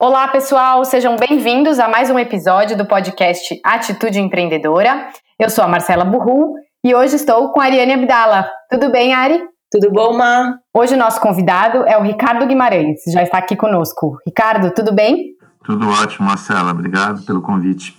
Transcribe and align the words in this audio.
Olá, 0.00 0.28
pessoal, 0.28 0.84
sejam 0.84 1.16
bem-vindos 1.16 1.80
a 1.80 1.88
mais 1.88 2.08
um 2.08 2.16
episódio 2.20 2.78
do 2.78 2.86
podcast 2.86 3.60
Atitude 3.64 4.20
Empreendedora. 4.20 5.08
Eu 5.36 5.50
sou 5.50 5.64
a 5.64 5.66
Marcela 5.66 6.04
Burru 6.04 6.54
e 6.84 6.94
hoje 6.94 7.16
estou 7.16 7.50
com 7.50 7.60
a 7.60 7.64
Ariane 7.64 7.94
Abdala. 7.94 8.48
Tudo 8.70 8.92
bem, 8.92 9.12
Ari? 9.12 9.42
Tudo 9.68 9.90
bom, 9.90 10.16
Ma? 10.16 10.56
Hoje 10.72 10.94
o 10.94 10.96
nosso 10.96 11.20
convidado 11.20 11.78
é 11.78 11.98
o 11.98 12.02
Ricardo 12.02 12.46
Guimarães, 12.46 13.00
já 13.12 13.24
está 13.24 13.38
aqui 13.38 13.56
conosco. 13.56 14.16
Ricardo, 14.24 14.72
tudo 14.72 14.94
bem? 14.94 15.34
Tudo 15.64 15.88
ótimo, 15.88 16.28
Marcela. 16.28 16.70
Obrigado 16.70 17.26
pelo 17.26 17.42
convite. 17.42 17.96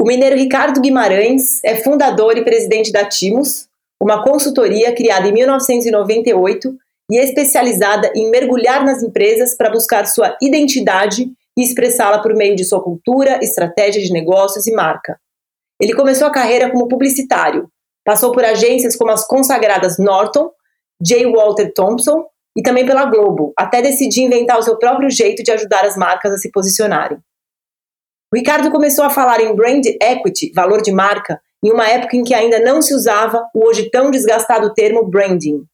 O 0.00 0.04
mineiro 0.04 0.34
Ricardo 0.34 0.80
Guimarães 0.80 1.62
é 1.62 1.76
fundador 1.76 2.36
e 2.36 2.42
presidente 2.42 2.90
da 2.90 3.04
Timos, 3.04 3.68
uma 4.02 4.20
consultoria 4.24 4.92
criada 4.92 5.28
em 5.28 5.32
1998 5.32 6.76
e 7.10 7.18
especializada 7.18 8.12
em 8.14 8.30
mergulhar 8.30 8.84
nas 8.84 9.02
empresas 9.02 9.56
para 9.56 9.70
buscar 9.70 10.06
sua 10.06 10.36
identidade 10.42 11.30
e 11.56 11.62
expressá-la 11.62 12.20
por 12.20 12.34
meio 12.34 12.56
de 12.56 12.64
sua 12.64 12.82
cultura, 12.82 13.38
estratégia 13.42 14.02
de 14.02 14.12
negócios 14.12 14.66
e 14.66 14.72
marca. 14.72 15.18
Ele 15.80 15.94
começou 15.94 16.26
a 16.26 16.32
carreira 16.32 16.70
como 16.70 16.88
publicitário, 16.88 17.68
passou 18.04 18.32
por 18.32 18.44
agências 18.44 18.96
como 18.96 19.10
as 19.10 19.26
consagradas 19.26 19.98
Norton, 19.98 20.50
J. 21.00 21.30
Walter 21.30 21.72
Thompson 21.74 22.24
e 22.56 22.62
também 22.62 22.86
pela 22.86 23.04
Globo, 23.04 23.52
até 23.56 23.82
decidir 23.82 24.22
inventar 24.22 24.58
o 24.58 24.62
seu 24.62 24.78
próprio 24.78 25.10
jeito 25.10 25.42
de 25.42 25.52
ajudar 25.52 25.84
as 25.84 25.96
marcas 25.96 26.32
a 26.32 26.38
se 26.38 26.50
posicionarem. 26.50 27.18
O 28.32 28.36
Ricardo 28.36 28.70
começou 28.70 29.04
a 29.04 29.10
falar 29.10 29.40
em 29.40 29.54
brand 29.54 29.84
equity, 30.02 30.50
valor 30.54 30.82
de 30.82 30.90
marca, 30.90 31.40
em 31.64 31.70
uma 31.70 31.88
época 31.88 32.16
em 32.16 32.24
que 32.24 32.34
ainda 32.34 32.58
não 32.60 32.80
se 32.80 32.94
usava 32.94 33.46
o 33.54 33.66
hoje 33.66 33.90
tão 33.90 34.10
desgastado 34.10 34.72
termo 34.74 35.06
branding. 35.08 35.64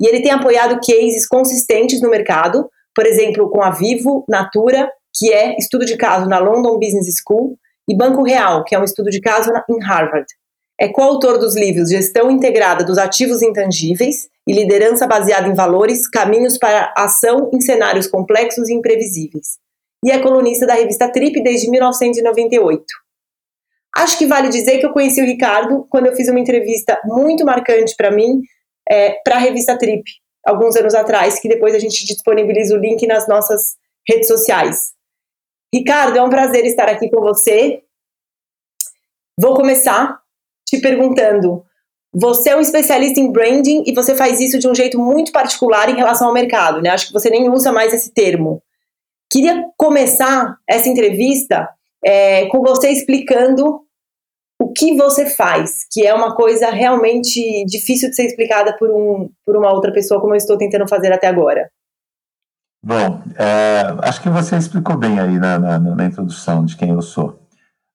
E 0.00 0.08
ele 0.08 0.22
tem 0.22 0.32
apoiado 0.32 0.80
cases 0.80 1.26
consistentes 1.26 2.00
no 2.00 2.08
mercado, 2.08 2.68
por 2.94 3.06
exemplo, 3.06 3.50
com 3.50 3.62
a 3.62 3.70
Vivo, 3.70 4.24
Natura, 4.28 4.90
que 5.14 5.32
é 5.32 5.56
estudo 5.58 5.84
de 5.84 5.96
caso 5.96 6.26
na 6.26 6.38
London 6.38 6.78
Business 6.78 7.16
School, 7.22 7.56
e 7.88 7.96
Banco 7.96 8.22
Real, 8.22 8.64
que 8.64 8.74
é 8.74 8.78
um 8.78 8.84
estudo 8.84 9.10
de 9.10 9.20
caso 9.20 9.50
em 9.68 9.82
Harvard. 9.82 10.26
É 10.80 10.88
coautor 10.88 11.38
dos 11.38 11.56
livros 11.56 11.90
Gestão 11.90 12.30
Integrada 12.30 12.84
dos 12.84 12.96
Ativos 12.96 13.42
Intangíveis 13.42 14.28
e 14.46 14.52
Liderança 14.52 15.06
Baseada 15.06 15.48
em 15.48 15.54
Valores 15.54 16.08
Caminhos 16.08 16.56
para 16.56 16.94
Ação 16.96 17.50
em 17.52 17.60
Cenários 17.60 18.06
Complexos 18.06 18.68
e 18.68 18.74
Imprevisíveis. 18.74 19.58
E 20.04 20.10
é 20.10 20.20
colunista 20.20 20.66
da 20.66 20.74
revista 20.74 21.10
Trip 21.10 21.42
desde 21.42 21.68
1998. 21.68 22.82
Acho 23.94 24.16
que 24.16 24.26
vale 24.26 24.48
dizer 24.48 24.78
que 24.78 24.86
eu 24.86 24.92
conheci 24.92 25.20
o 25.20 25.26
Ricardo 25.26 25.86
quando 25.90 26.06
eu 26.06 26.16
fiz 26.16 26.28
uma 26.28 26.40
entrevista 26.40 26.98
muito 27.04 27.44
marcante 27.44 27.94
para 27.96 28.10
mim 28.10 28.40
é, 28.90 29.20
para 29.22 29.36
a 29.36 29.38
revista 29.38 29.78
Trip, 29.78 30.02
alguns 30.44 30.74
anos 30.76 30.94
atrás, 30.94 31.38
que 31.38 31.48
depois 31.48 31.74
a 31.74 31.78
gente 31.78 32.04
disponibiliza 32.04 32.74
o 32.74 32.78
link 32.78 33.06
nas 33.06 33.28
nossas 33.28 33.76
redes 34.08 34.26
sociais. 34.26 34.92
Ricardo, 35.72 36.18
é 36.18 36.22
um 36.22 36.30
prazer 36.30 36.64
estar 36.66 36.88
aqui 36.88 37.08
com 37.08 37.20
você. 37.20 37.82
Vou 39.38 39.54
começar 39.54 40.20
te 40.66 40.80
perguntando: 40.80 41.64
você 42.12 42.50
é 42.50 42.56
um 42.56 42.60
especialista 42.60 43.20
em 43.20 43.30
branding 43.30 43.84
e 43.86 43.94
você 43.94 44.16
faz 44.16 44.40
isso 44.40 44.58
de 44.58 44.68
um 44.68 44.74
jeito 44.74 44.98
muito 44.98 45.30
particular 45.30 45.88
em 45.88 45.96
relação 45.96 46.28
ao 46.28 46.34
mercado, 46.34 46.82
né? 46.82 46.90
Acho 46.90 47.06
que 47.06 47.12
você 47.12 47.30
nem 47.30 47.48
usa 47.48 47.70
mais 47.70 47.94
esse 47.94 48.12
termo. 48.12 48.60
Queria 49.30 49.64
começar 49.76 50.56
essa 50.68 50.88
entrevista 50.88 51.68
é, 52.04 52.46
com 52.46 52.60
você 52.62 52.90
explicando 52.90 53.80
o 54.60 54.70
que 54.74 54.94
você 54.94 55.24
faz, 55.24 55.86
que 55.90 56.06
é 56.06 56.12
uma 56.12 56.36
coisa 56.36 56.70
realmente 56.70 57.64
difícil 57.64 58.10
de 58.10 58.16
ser 58.16 58.26
explicada 58.26 58.76
por, 58.76 58.90
um, 58.90 59.30
por 59.44 59.56
uma 59.56 59.72
outra 59.72 59.90
pessoa, 59.90 60.20
como 60.20 60.34
eu 60.34 60.36
estou 60.36 60.58
tentando 60.58 60.86
fazer 60.86 61.10
até 61.10 61.28
agora. 61.28 61.70
Bom, 62.84 63.22
é, 63.38 64.06
acho 64.06 64.20
que 64.20 64.28
você 64.28 64.56
explicou 64.58 64.98
bem 64.98 65.18
aí 65.18 65.38
na, 65.38 65.58
na, 65.58 65.78
na, 65.78 66.04
introdução 66.04 66.62
de 66.62 66.76
quem 66.76 66.90
eu 66.90 67.00
sou. 67.00 67.40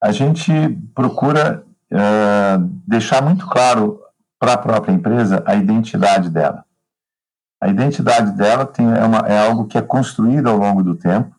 A 0.04 0.12
gente 0.12 0.52
procura 0.96 1.64
é, 1.92 2.58
deixar 2.88 3.22
muito 3.22 3.48
claro 3.48 4.02
para 4.40 4.54
a 4.54 4.58
própria 4.58 4.92
empresa 4.92 5.44
a 5.46 5.56
identidade 5.56 6.32
dela. 6.32 6.66
A 7.62 7.68
identidade 7.68 8.32
dela 8.32 8.66
tem, 8.66 8.88
é, 8.92 9.04
uma, 9.04 9.20
é 9.20 9.38
algo 9.38 9.68
que 9.68 9.78
é 9.78 9.84
construído 9.84 10.50
ao 10.50 10.58
longo 10.58 10.84
do 10.84 10.96
tempo, 10.96 11.36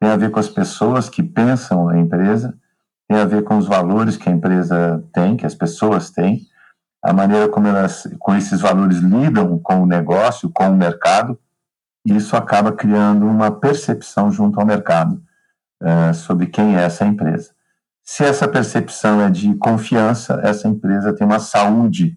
tem 0.00 0.10
a 0.10 0.16
ver 0.16 0.32
com 0.32 0.40
as 0.40 0.48
pessoas 0.48 1.08
que 1.08 1.22
pensam 1.22 1.88
a 1.88 1.96
empresa, 1.96 2.56
tem 3.08 3.18
a 3.18 3.24
ver 3.24 3.44
com 3.44 3.56
os 3.56 3.66
valores 3.66 4.16
que 4.16 4.28
a 4.28 4.32
empresa 4.32 5.02
tem, 5.12 5.36
que 5.36 5.46
as 5.46 5.54
pessoas 5.54 6.10
têm, 6.10 6.46
a 7.02 7.12
maneira 7.12 7.48
como 7.48 7.68
elas, 7.68 8.08
com 8.18 8.34
esses 8.34 8.60
valores 8.60 8.98
lidam 8.98 9.58
com 9.58 9.82
o 9.82 9.86
negócio, 9.86 10.50
com 10.50 10.70
o 10.70 10.76
mercado, 10.76 11.38
e 12.04 12.16
isso 12.16 12.36
acaba 12.36 12.72
criando 12.72 13.26
uma 13.26 13.50
percepção 13.50 14.30
junto 14.30 14.58
ao 14.58 14.66
mercado 14.66 15.22
uh, 15.82 16.14
sobre 16.14 16.46
quem 16.46 16.76
é 16.76 16.82
essa 16.82 17.04
empresa. 17.04 17.50
Se 18.02 18.24
essa 18.24 18.46
percepção 18.46 19.20
é 19.20 19.30
de 19.30 19.54
confiança, 19.56 20.40
essa 20.42 20.68
empresa 20.68 21.12
tem 21.12 21.26
uma 21.26 21.40
saúde 21.40 22.16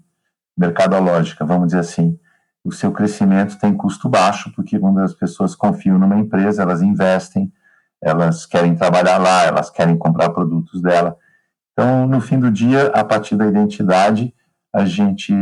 mercadológica, 0.58 1.46
vamos 1.46 1.68
dizer 1.68 1.80
assim. 1.80 2.20
O 2.64 2.72
seu 2.72 2.92
crescimento 2.92 3.58
tem 3.58 3.74
custo 3.74 4.10
baixo, 4.10 4.52
porque 4.56 4.78
quando 4.78 5.00
as 5.00 5.14
pessoas 5.14 5.56
confiam 5.56 5.98
numa 5.98 6.20
empresa, 6.20 6.62
elas 6.62 6.82
investem, 6.82 7.52
elas 8.02 8.46
querem 8.46 8.76
trabalhar 8.76 9.18
lá, 9.18 9.46
elas 9.46 9.70
querem 9.70 9.98
comprar 9.98 10.30
produtos 10.30 10.82
dela. 10.82 11.18
Então, 11.74 12.08
no 12.08 12.20
fim 12.22 12.40
do 12.40 12.52
dia, 12.52 12.88
a 12.88 13.04
partir 13.04 13.36
da 13.36 13.48
identidade, 13.48 14.34
a 14.74 14.86
gente 14.86 15.34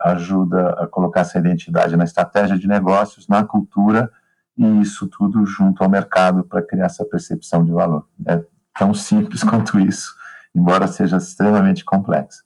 ajuda 0.00 0.70
a 0.78 0.86
colocar 0.86 1.20
essa 1.20 1.38
identidade 1.38 1.96
na 1.96 2.04
estratégia 2.04 2.58
de 2.58 2.68
negócios, 2.68 3.26
na 3.28 3.44
cultura, 3.44 4.10
e 4.56 4.80
isso 4.80 5.06
tudo 5.08 5.44
junto 5.46 5.82
ao 5.82 5.90
mercado 5.90 6.44
para 6.44 6.62
criar 6.62 6.86
essa 6.86 7.04
percepção 7.04 7.64
de 7.64 7.72
valor. 7.72 8.06
É 8.26 8.42
tão 8.78 8.92
simples 8.94 9.42
quanto 9.44 9.78
isso, 9.78 10.14
embora 10.54 10.86
seja 10.86 11.16
extremamente 11.16 11.84
complexo. 11.84 12.44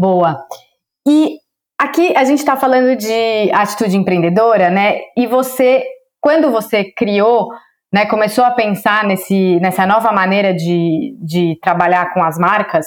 Boa. 0.00 0.44
E 1.06 1.38
aqui 1.78 2.16
a 2.16 2.24
gente 2.24 2.38
está 2.38 2.56
falando 2.56 2.96
de 2.96 3.50
atitude 3.52 3.96
empreendedora, 3.96 4.70
né? 4.70 5.00
E 5.16 5.26
você, 5.26 5.84
quando 6.20 6.50
você 6.50 6.84
criou 6.92 7.50
né, 7.92 8.06
começou 8.06 8.44
a 8.44 8.50
pensar 8.50 9.04
nesse, 9.04 9.58
nessa 9.60 9.86
nova 9.86 10.12
maneira 10.12 10.54
de, 10.54 11.16
de 11.22 11.58
trabalhar 11.62 12.12
com 12.12 12.22
as 12.22 12.38
marcas, 12.38 12.86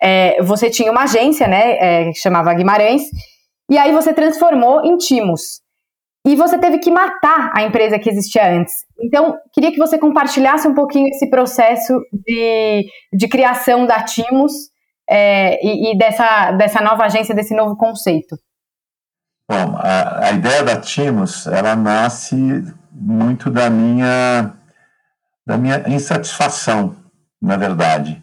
é, 0.00 0.42
você 0.42 0.70
tinha 0.70 0.90
uma 0.90 1.02
agência, 1.02 1.46
né, 1.46 1.76
é, 1.78 2.04
que 2.10 2.18
chamava 2.18 2.54
Guimarães, 2.54 3.02
e 3.70 3.76
aí 3.76 3.92
você 3.92 4.12
transformou 4.14 4.84
em 4.84 4.96
Timos. 4.96 5.60
E 6.26 6.34
você 6.34 6.58
teve 6.58 6.78
que 6.78 6.90
matar 6.90 7.52
a 7.54 7.62
empresa 7.62 7.98
que 7.98 8.10
existia 8.10 8.50
antes. 8.50 8.74
Então, 9.00 9.36
queria 9.52 9.70
que 9.70 9.78
você 9.78 9.98
compartilhasse 9.98 10.66
um 10.66 10.74
pouquinho 10.74 11.08
esse 11.08 11.30
processo 11.30 11.94
de, 12.12 12.86
de 13.12 13.28
criação 13.28 13.86
da 13.86 14.02
Timos 14.02 14.52
é, 15.08 15.58
e, 15.64 15.92
e, 15.92 15.98
dessa, 15.98 16.52
dessa 16.52 16.82
nova 16.82 17.04
agência, 17.04 17.34
desse 17.34 17.54
novo 17.54 17.76
conceito. 17.76 18.36
Bom, 19.50 19.76
a, 19.78 20.26
a 20.26 20.32
ideia 20.32 20.62
da 20.62 20.78
Timos, 20.78 21.46
ela 21.46 21.74
nasce 21.74 22.36
muito 22.92 23.48
da 23.48 23.70
minha, 23.70 24.52
da 25.46 25.56
minha 25.56 25.88
insatisfação, 25.88 26.94
na 27.40 27.56
verdade. 27.56 28.22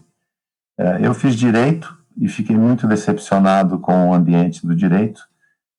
É, 0.78 1.00
eu 1.02 1.16
fiz 1.16 1.36
direito 1.36 1.98
e 2.16 2.28
fiquei 2.28 2.56
muito 2.56 2.88
decepcionado 2.88 3.80
com 3.80 4.10
o 4.10 4.14
ambiente 4.14 4.68
do 4.68 4.76
direito. 4.76 5.22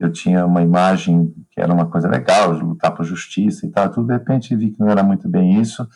Eu 0.01 0.11
tinha 0.11 0.45
uma 0.45 0.63
imagem 0.63 1.33
que 1.53 1.61
era 1.61 1.73
uma 1.73 1.87
coisa 1.87 2.09
legal, 2.09 2.51
lutar 2.51 2.93
por 2.93 3.05
justiça 3.05 3.67
e 3.67 3.71
tal, 3.71 3.89
tudo. 3.91 4.09
De 4.09 4.15
repente 4.15 4.57
vi 4.57 4.73
que 4.73 4.81
não 4.81 4.91
era 4.91 5.05
muito 5.05 5.29
bem 5.29 5.61
isso 5.61 5.89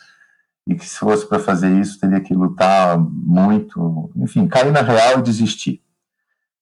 e 0.65 0.75
que 0.75 0.87
se 0.87 0.97
fosse 0.97 1.27
para 1.27 1.39
fazer 1.39 1.77
isso 1.77 1.99
teria 1.99 2.21
que 2.21 2.33
lutar 2.33 2.97
muito. 2.97 4.11
Enfim, 4.15 4.47
caí 4.47 4.71
na 4.71 4.81
real 4.81 5.19
e 5.19 5.23
desisti. 5.23 5.81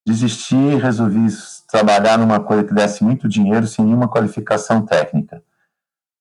Desisti 0.05 0.55
e 0.55 0.75
resolvi 0.75 1.27
trabalhar 1.69 2.17
numa 2.17 2.39
coisa 2.39 2.63
que 2.63 2.73
desse 2.73 3.03
muito 3.03 3.27
dinheiro 3.27 3.67
sem 3.67 3.85
nenhuma 3.85 4.07
qualificação 4.07 4.85
técnica. 4.85 5.43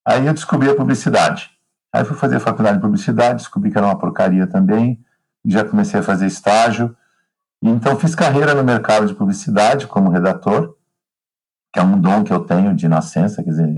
Aí 0.06 0.26
eu 0.26 0.34
descobri 0.34 0.68
a 0.68 0.74
publicidade. 0.74 1.50
Aí 1.92 2.04
fui 2.04 2.16
fazer 2.16 2.38
faculdade 2.40 2.76
de 2.76 2.82
publicidade, 2.82 3.38
descobri 3.38 3.70
que 3.70 3.78
era 3.78 3.86
uma 3.86 3.98
porcaria 3.98 4.46
também, 4.46 5.02
já 5.44 5.64
comecei 5.64 6.00
a 6.00 6.02
fazer 6.02 6.26
estágio. 6.26 6.94
E 7.62 7.68
então 7.68 7.96
fiz 7.98 8.14
carreira 8.14 8.54
no 8.54 8.62
mercado 8.62 9.06
de 9.06 9.14
publicidade 9.14 9.86
como 9.86 10.10
redator, 10.10 10.76
que 11.72 11.80
é 11.80 11.82
um 11.82 11.98
dom 12.00 12.24
que 12.24 12.32
eu 12.32 12.40
tenho 12.40 12.74
de 12.74 12.88
nascença, 12.88 13.42
quer 13.42 13.50
dizer, 13.50 13.68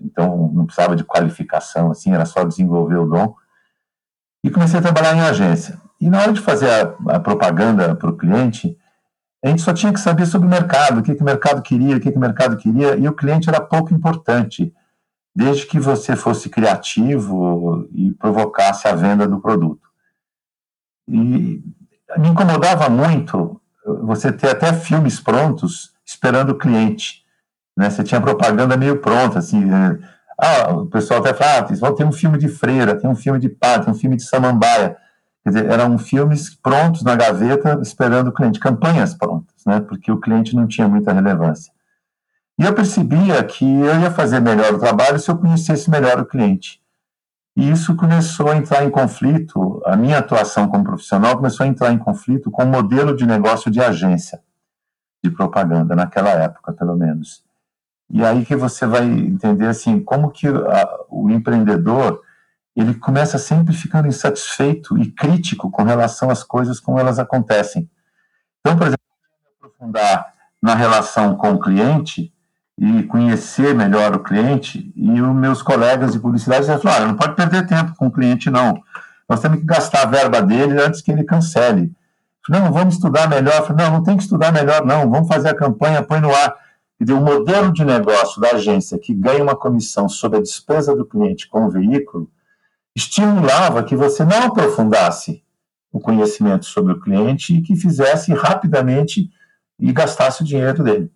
então 0.00 0.50
não 0.52 0.66
precisava 0.66 0.96
de 0.96 1.04
qualificação, 1.04 1.90
assim, 1.90 2.12
era 2.12 2.24
só 2.24 2.44
desenvolver 2.44 2.96
o 2.96 3.06
dom. 3.06 3.34
E 4.42 4.50
comecei 4.50 4.78
a 4.78 4.82
trabalhar 4.82 5.14
em 5.16 5.20
agência. 5.20 5.80
E 6.00 6.10
na 6.10 6.20
hora 6.20 6.32
de 6.32 6.40
fazer 6.40 6.68
a, 6.70 7.14
a 7.16 7.20
propaganda 7.20 7.94
para 7.94 8.10
o 8.10 8.16
cliente, 8.16 8.76
a 9.44 9.48
gente 9.48 9.60
só 9.60 9.74
tinha 9.74 9.92
que 9.92 10.00
saber 10.00 10.24
sobre 10.24 10.46
o 10.46 10.50
mercado, 10.50 11.00
o 11.00 11.02
que, 11.02 11.14
que 11.14 11.20
o 11.20 11.24
mercado 11.24 11.60
queria, 11.60 11.96
o 11.96 12.00
que, 12.00 12.10
que 12.10 12.16
o 12.16 12.20
mercado 12.20 12.56
queria, 12.56 12.96
e 12.96 13.06
o 13.06 13.12
cliente 13.12 13.48
era 13.48 13.60
pouco 13.60 13.92
importante 13.92 14.72
desde 15.36 15.66
que 15.66 15.78
você 15.78 16.16
fosse 16.16 16.48
criativo 16.48 17.86
e 17.92 18.12
provocasse 18.12 18.88
a 18.88 18.94
venda 18.94 19.28
do 19.28 19.40
produto. 19.40 19.86
E 21.06 21.62
me 22.16 22.28
incomodava 22.28 22.88
muito 22.88 23.60
você 24.02 24.32
ter 24.32 24.48
até 24.48 24.72
filmes 24.72 25.20
prontos 25.20 25.92
esperando 26.06 26.50
o 26.50 26.58
cliente. 26.58 27.22
Né? 27.76 27.90
Você 27.90 28.02
tinha 28.02 28.22
propaganda 28.22 28.78
meio 28.78 28.98
pronta, 29.00 29.40
assim, 29.40 29.62
né? 29.62 29.98
Ah, 30.40 30.72
o 30.72 30.86
pessoal 30.86 31.20
até 31.20 31.34
fala, 31.34 31.58
ah, 31.58 31.92
tem 31.92 32.06
um 32.06 32.12
filme 32.12 32.38
de 32.38 32.48
freira, 32.48 32.98
tem 32.98 33.10
um 33.10 33.14
filme 33.14 33.38
de 33.38 33.48
pá, 33.50 33.78
tem 33.78 33.92
um 33.92 33.96
filme 33.96 34.16
de 34.16 34.24
samambaia. 34.24 34.96
Quer 35.44 35.50
dizer, 35.50 35.70
eram 35.70 35.98
filmes 35.98 36.54
prontos 36.54 37.02
na 37.02 37.14
gaveta 37.14 37.78
esperando 37.82 38.28
o 38.28 38.32
cliente, 38.32 38.58
campanhas 38.58 39.14
prontas, 39.14 39.54
né? 39.66 39.78
Porque 39.78 40.10
o 40.10 40.18
cliente 40.18 40.56
não 40.56 40.66
tinha 40.66 40.88
muita 40.88 41.12
relevância. 41.12 41.70
E 42.58 42.64
eu 42.64 42.74
percebia 42.74 43.44
que 43.44 43.64
eu 43.64 44.00
ia 44.00 44.10
fazer 44.10 44.40
melhor 44.40 44.72
o 44.72 44.78
trabalho 44.78 45.18
se 45.18 45.30
eu 45.30 45.36
conhecesse 45.36 45.90
melhor 45.90 46.18
o 46.18 46.24
cliente. 46.24 46.80
E 47.56 47.70
isso 47.70 47.94
começou 47.94 48.50
a 48.50 48.56
entrar 48.56 48.84
em 48.84 48.90
conflito, 48.90 49.80
a 49.84 49.96
minha 49.96 50.18
atuação 50.18 50.66
como 50.66 50.82
profissional 50.82 51.36
começou 51.36 51.64
a 51.64 51.68
entrar 51.68 51.92
em 51.92 51.98
conflito 51.98 52.50
com 52.50 52.64
o 52.64 52.66
modelo 52.66 53.14
de 53.14 53.26
negócio 53.26 53.70
de 53.70 53.80
agência 53.80 54.42
de 55.22 55.30
propaganda, 55.30 55.94
naquela 55.94 56.30
época, 56.30 56.72
pelo 56.72 56.96
menos. 56.96 57.44
E 58.10 58.24
aí 58.24 58.44
que 58.44 58.56
você 58.56 58.86
vai 58.86 59.04
entender, 59.04 59.66
assim, 59.66 60.00
como 60.00 60.30
que 60.30 60.48
a, 60.48 60.88
o 61.08 61.30
empreendedor, 61.30 62.22
ele 62.76 62.94
começa 62.94 63.38
sempre 63.38 63.74
ficando 63.74 64.08
insatisfeito 64.08 64.98
e 64.98 65.10
crítico 65.10 65.70
com 65.70 65.82
relação 65.82 66.30
às 66.30 66.42
coisas 66.42 66.80
como 66.80 66.98
elas 66.98 67.18
acontecem. 67.18 67.88
Então, 68.60 68.76
por 68.76 68.86
exemplo, 68.86 69.04
aprofundar 69.58 70.32
na 70.62 70.74
relação 70.74 71.36
com 71.36 71.52
o 71.52 71.60
cliente, 71.60 72.34
e 72.78 73.04
conhecer 73.04 73.74
melhor 73.74 74.16
o 74.16 74.20
cliente, 74.20 74.92
e 74.96 75.20
os 75.20 75.34
meus 75.34 75.62
colegas 75.62 76.12
de 76.12 76.18
publicidade 76.18 76.66
falaram, 76.66 77.04
ah, 77.04 77.08
não 77.08 77.16
pode 77.16 77.36
perder 77.36 77.66
tempo 77.66 77.94
com 77.96 78.08
o 78.08 78.10
cliente, 78.10 78.50
não. 78.50 78.82
Nós 79.28 79.40
temos 79.40 79.60
que 79.60 79.64
gastar 79.64 80.02
a 80.02 80.06
verba 80.06 80.42
dele 80.42 80.80
antes 80.82 81.00
que 81.00 81.10
ele 81.10 81.24
cancele. 81.24 81.92
Não, 82.48 82.72
vamos 82.72 82.94
estudar 82.94 83.28
melhor. 83.28 83.74
Não, 83.74 83.90
não 83.92 84.02
tem 84.02 84.16
que 84.16 84.24
estudar 84.24 84.52
melhor, 84.52 84.84
não. 84.84 85.08
Vamos 85.08 85.28
fazer 85.28 85.48
a 85.48 85.54
campanha, 85.54 86.02
põe 86.02 86.20
no 86.20 86.34
ar. 86.34 86.54
E 87.00 87.12
o 87.12 87.20
modelo 87.20 87.72
de 87.72 87.84
negócio 87.84 88.40
da 88.40 88.50
agência 88.50 88.98
que 88.98 89.14
ganha 89.14 89.42
uma 89.42 89.56
comissão 89.56 90.08
sobre 90.08 90.38
a 90.38 90.42
despesa 90.42 90.94
do 90.94 91.06
cliente 91.06 91.48
com 91.48 91.66
o 91.66 91.70
veículo 91.70 92.28
estimulava 92.94 93.82
que 93.82 93.96
você 93.96 94.24
não 94.24 94.44
aprofundasse 94.44 95.42
o 95.92 96.00
conhecimento 96.00 96.66
sobre 96.66 96.92
o 96.92 97.00
cliente 97.00 97.54
e 97.54 97.62
que 97.62 97.76
fizesse 97.76 98.32
rapidamente 98.32 99.30
e 99.78 99.92
gastasse 99.92 100.42
o 100.42 100.44
dinheiro 100.44 100.82
dele. 100.82 101.10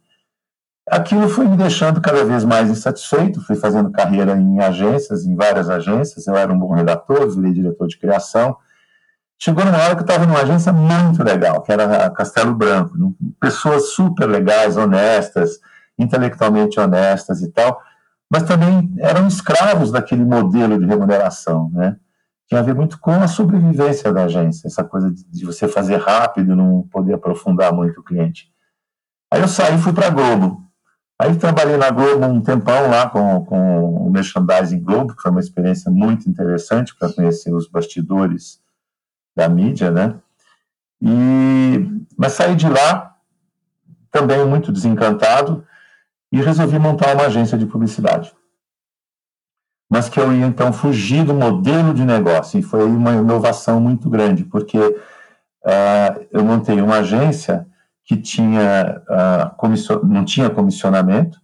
Aquilo 0.91 1.29
foi 1.29 1.47
me 1.47 1.57
deixando 1.57 2.01
cada 2.01 2.25
vez 2.25 2.45
mais 2.45 2.71
insatisfeito, 2.71 3.45
fui 3.45 3.57
fazendo 3.57 3.91
carreira 3.91 4.37
em 4.37 4.61
agências, 4.61 5.25
em 5.27 5.35
várias 5.37 5.69
agências, 5.69 6.27
eu 6.27 6.35
era 6.35 6.53
um 6.53 6.59
bom 6.59 6.73
redator, 6.73 7.29
virei 7.29 7.53
diretor 7.53 7.87
de 7.87 7.99
criação. 7.99 8.57
Chegou 9.39 9.65
numa 9.65 9.79
hora 9.79 9.95
que 9.95 10.01
eu 10.01 10.07
estava 10.07 10.27
numa 10.27 10.41
agência 10.41 10.73
muito 10.73 11.23
legal, 11.23 11.61
que 11.63 11.71
era 11.71 12.07
a 12.07 12.11
Castelo 12.11 12.55
Branco, 12.55 12.97
pessoas 13.39 13.91
super 13.91 14.27
legais, 14.27 14.77
honestas, 14.77 15.61
intelectualmente 15.99 16.81
honestas 16.81 17.43
e 17.43 17.51
tal, 17.51 17.81
mas 18.31 18.43
também 18.43 18.95
eram 18.99 19.27
escravos 19.27 19.91
daquele 19.91 20.25
modelo 20.25 20.79
de 20.79 20.87
remuneração, 20.87 21.71
né? 21.73 21.97
Tinha 22.47 22.61
a 22.61 22.63
ver 22.65 22.75
muito 22.75 22.99
com 22.99 23.13
a 23.13 23.29
sobrevivência 23.29 24.13
da 24.13 24.25
agência, 24.25 24.69
essa 24.69 24.83
coisa 24.83 25.13
de 25.13 25.45
você 25.45 25.69
fazer 25.69 25.97
rápido, 25.97 26.57
não 26.57 26.83
poder 26.89 27.15
aprofundar 27.15 27.73
muito 27.73 28.01
o 28.01 28.03
cliente. 28.03 28.51
Aí 29.31 29.41
eu 29.41 29.49
saí 29.49 29.75
e 29.75 29.79
fui 29.79 29.93
para 29.93 30.07
a 30.07 30.11
Globo. 30.11 30.63
Aí 31.21 31.37
trabalhei 31.37 31.77
na 31.77 31.91
Globo 31.91 32.25
um 32.25 32.41
tempão 32.41 32.89
lá 32.89 33.09
com, 33.11 33.45
com 33.45 34.07
o 34.07 34.11
Merchandising 34.11 34.81
Globo, 34.81 35.15
que 35.15 35.21
foi 35.21 35.31
uma 35.31 35.41
experiência 35.41 35.91
muito 35.91 36.29
interessante 36.29 36.95
para 36.97 37.13
conhecer 37.13 37.53
os 37.53 37.69
bastidores 37.69 38.61
da 39.37 39.49
mídia, 39.49 39.91
né? 39.91 40.15
E, 41.03 42.05
mas 42.17 42.33
saí 42.33 42.57
de 42.57 42.69
lá 42.69 43.17
também 44.11 44.45
muito 44.47 44.73
desencantado 44.73 45.67
e 46.31 46.41
resolvi 46.41 46.79
montar 46.79 47.15
uma 47.15 47.27
agência 47.27 47.57
de 47.57 47.67
publicidade. 47.67 48.33
Mas 49.91 50.09
que 50.09 50.21
eu 50.21 50.33
ia 50.33 50.47
então 50.47 50.73
fugir 50.73 51.25
do 51.25 51.33
modelo 51.33 51.95
de 51.95 52.05
negócio, 52.05 52.59
e 52.59 52.63
foi 52.63 52.85
uma 52.85 53.13
inovação 53.13 53.81
muito 53.81 54.11
grande, 54.11 54.45
porque 54.45 54.79
uh, 54.79 56.27
eu 56.31 56.45
montei 56.45 56.81
uma 56.81 56.99
agência 56.99 57.67
que 58.05 58.17
tinha 58.17 59.03
uh, 59.09 60.07
não 60.07 60.25
tinha 60.25 60.51
comissionamento, 60.51 61.41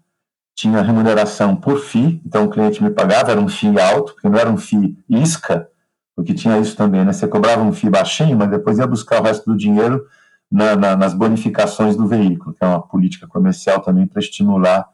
tinha 0.55 0.83
remuneração 0.83 1.57
por 1.57 1.79
FII, 1.79 2.23
então 2.25 2.45
o 2.45 2.51
cliente 2.51 2.83
me 2.83 2.91
pagava, 2.91 3.33
era 3.33 3.41
um 3.41 3.49
FII 3.49 3.81
alto, 3.81 4.13
porque 4.13 4.29
não 4.29 4.39
era 4.39 4.51
um 4.51 4.57
FII 4.57 4.97
isca, 5.09 5.69
porque 6.15 6.33
tinha 6.33 6.59
isso 6.59 6.77
também, 6.77 7.05
né? 7.05 7.13
Você 7.13 7.27
cobrava 7.27 7.63
um 7.63 7.73
FII 7.73 7.91
baixinho, 7.91 8.37
mas 8.37 8.51
depois 8.51 8.79
ia 8.79 8.87
buscar 8.87 9.21
o 9.21 9.25
resto 9.25 9.51
do 9.51 9.57
dinheiro 9.57 10.07
na, 10.51 10.77
na, 10.77 10.97
nas 10.97 11.15
bonificações 11.15 11.97
do 11.97 12.07
veículo, 12.07 12.55
que 12.55 12.65
é 12.65 12.67
uma 12.67 12.83
política 12.83 13.27
comercial 13.27 13.81
também 13.81 14.07
para 14.07 14.21
estimular 14.21 14.89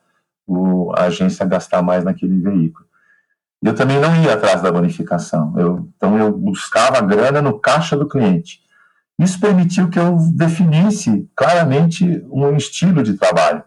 o, 0.47 0.93
a 0.97 1.05
agência 1.05 1.45
a 1.45 1.49
gastar 1.49 1.83
mais 1.83 2.05
naquele 2.05 2.41
veículo. 2.41 2.87
Eu 3.63 3.75
também 3.75 4.01
não 4.01 4.23
ia 4.23 4.35
atrás 4.35 4.63
da 4.63 4.73
bonificação, 4.73 5.55
eu, 5.59 5.89
então 5.95 6.19
eu 6.19 6.33
buscava 6.33 6.99
a 6.99 7.03
grana 7.03 7.43
no 7.43 7.59
caixa 7.59 7.97
do 7.97 8.09
cliente. 8.09 8.61
Isso 9.19 9.39
permitiu 9.39 9.91
que 9.91 9.99
eu 9.99 10.17
definisse 10.33 11.29
claramente 11.37 12.25
um 12.31 12.57
estilo 12.57 13.03
de 13.03 13.19
trabalho. 13.19 13.63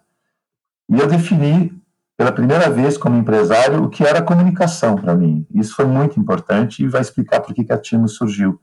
E 0.90 1.00
eu 1.00 1.08
defini, 1.08 1.72
pela 2.18 2.32
primeira 2.32 2.72
vez 2.72 2.98
como 2.98 3.18
empresário, 3.18 3.84
o 3.84 3.90
que 3.90 4.04
era 4.04 4.24
comunicação 4.24 4.96
para 4.96 5.14
mim. 5.14 5.46
Isso 5.54 5.76
foi 5.76 5.86
muito 5.86 6.20
importante 6.20 6.84
e 6.84 6.88
vai 6.88 7.02
explicar 7.02 7.40
por 7.42 7.54
que 7.54 7.72
a 7.72 7.78
Timo 7.78 8.08
surgiu 8.08 8.60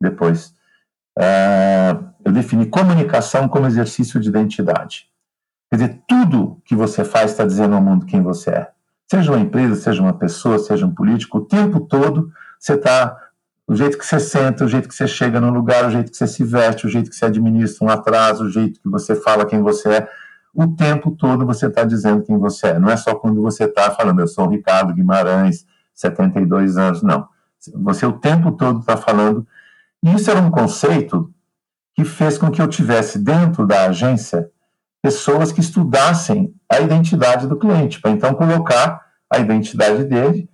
depois. 0.00 0.54
Uh, 1.18 2.07
eu 2.28 2.32
defini 2.32 2.66
comunicação 2.66 3.48
como 3.48 3.66
exercício 3.66 4.20
de 4.20 4.28
identidade. 4.28 5.08
Quer 5.70 5.76
dizer, 5.76 6.02
tudo 6.06 6.60
que 6.64 6.74
você 6.74 7.04
faz 7.04 7.30
está 7.30 7.44
dizendo 7.44 7.74
ao 7.74 7.82
mundo 7.82 8.06
quem 8.06 8.22
você 8.22 8.50
é. 8.50 8.70
Seja 9.10 9.32
uma 9.32 9.40
empresa, 9.40 9.74
seja 9.76 10.02
uma 10.02 10.12
pessoa, 10.12 10.58
seja 10.58 10.84
um 10.84 10.94
político, 10.94 11.38
o 11.38 11.44
tempo 11.44 11.80
todo 11.80 12.30
você 12.58 12.74
está 12.74 13.16
o 13.66 13.74
jeito 13.74 13.98
que 13.98 14.04
você 14.04 14.20
senta, 14.20 14.64
o 14.64 14.68
jeito 14.68 14.88
que 14.88 14.94
você 14.94 15.06
chega 15.06 15.40
no 15.40 15.50
lugar, 15.50 15.86
o 15.86 15.90
jeito 15.90 16.10
que 16.10 16.16
você 16.16 16.26
se 16.26 16.44
veste, 16.44 16.86
o 16.86 16.90
jeito 16.90 17.10
que 17.10 17.16
você 17.16 17.26
administra 17.26 17.86
um 17.86 17.90
atraso, 17.90 18.44
o 18.44 18.50
jeito 18.50 18.80
que 18.80 18.88
você 18.88 19.14
fala 19.14 19.46
quem 19.46 19.62
você 19.62 19.88
é. 19.88 20.08
O 20.54 20.68
tempo 20.68 21.10
todo 21.10 21.46
você 21.46 21.66
está 21.66 21.84
dizendo 21.84 22.22
quem 22.22 22.38
você 22.38 22.68
é. 22.68 22.78
Não 22.78 22.90
é 22.90 22.96
só 22.96 23.14
quando 23.14 23.40
você 23.40 23.64
está 23.64 23.90
falando, 23.90 24.20
eu 24.20 24.26
sou 24.26 24.46
o 24.46 24.50
Ricardo 24.50 24.94
Guimarães, 24.94 25.66
72 25.94 26.76
anos, 26.76 27.02
não. 27.02 27.28
Você 27.74 28.06
o 28.06 28.12
tempo 28.12 28.52
todo 28.52 28.80
está 28.80 28.96
falando. 28.96 29.46
E 30.02 30.14
isso 30.14 30.30
era 30.30 30.40
um 30.40 30.50
conceito 30.50 31.32
que 31.98 32.04
fez 32.04 32.38
com 32.38 32.48
que 32.48 32.62
eu 32.62 32.68
tivesse 32.68 33.18
dentro 33.18 33.66
da 33.66 33.86
agência 33.86 34.48
pessoas 35.02 35.50
que 35.50 35.58
estudassem 35.58 36.54
a 36.70 36.78
identidade 36.78 37.48
do 37.48 37.58
cliente, 37.58 38.00
para 38.00 38.12
então 38.12 38.34
colocar 38.34 39.04
a 39.28 39.40
identidade 39.40 40.04
dele 40.04 40.48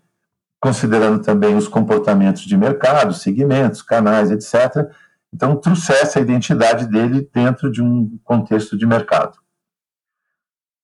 considerando 0.59 1.23
também 1.23 1.55
os 1.55 1.69
comportamentos 1.69 2.45
de 2.45 2.57
mercado, 2.57 3.13
segmentos, 3.13 3.83
canais, 3.83 4.31
etc. 4.31 4.91
Então, 5.31 5.55
trouxesse 5.57 6.19
a 6.19 6.23
identidade 6.23 6.87
dele 6.87 7.29
dentro 7.31 7.71
de 7.71 7.83
um 7.83 8.19
contexto 8.25 8.75
de 8.75 8.87
mercado. 8.87 9.37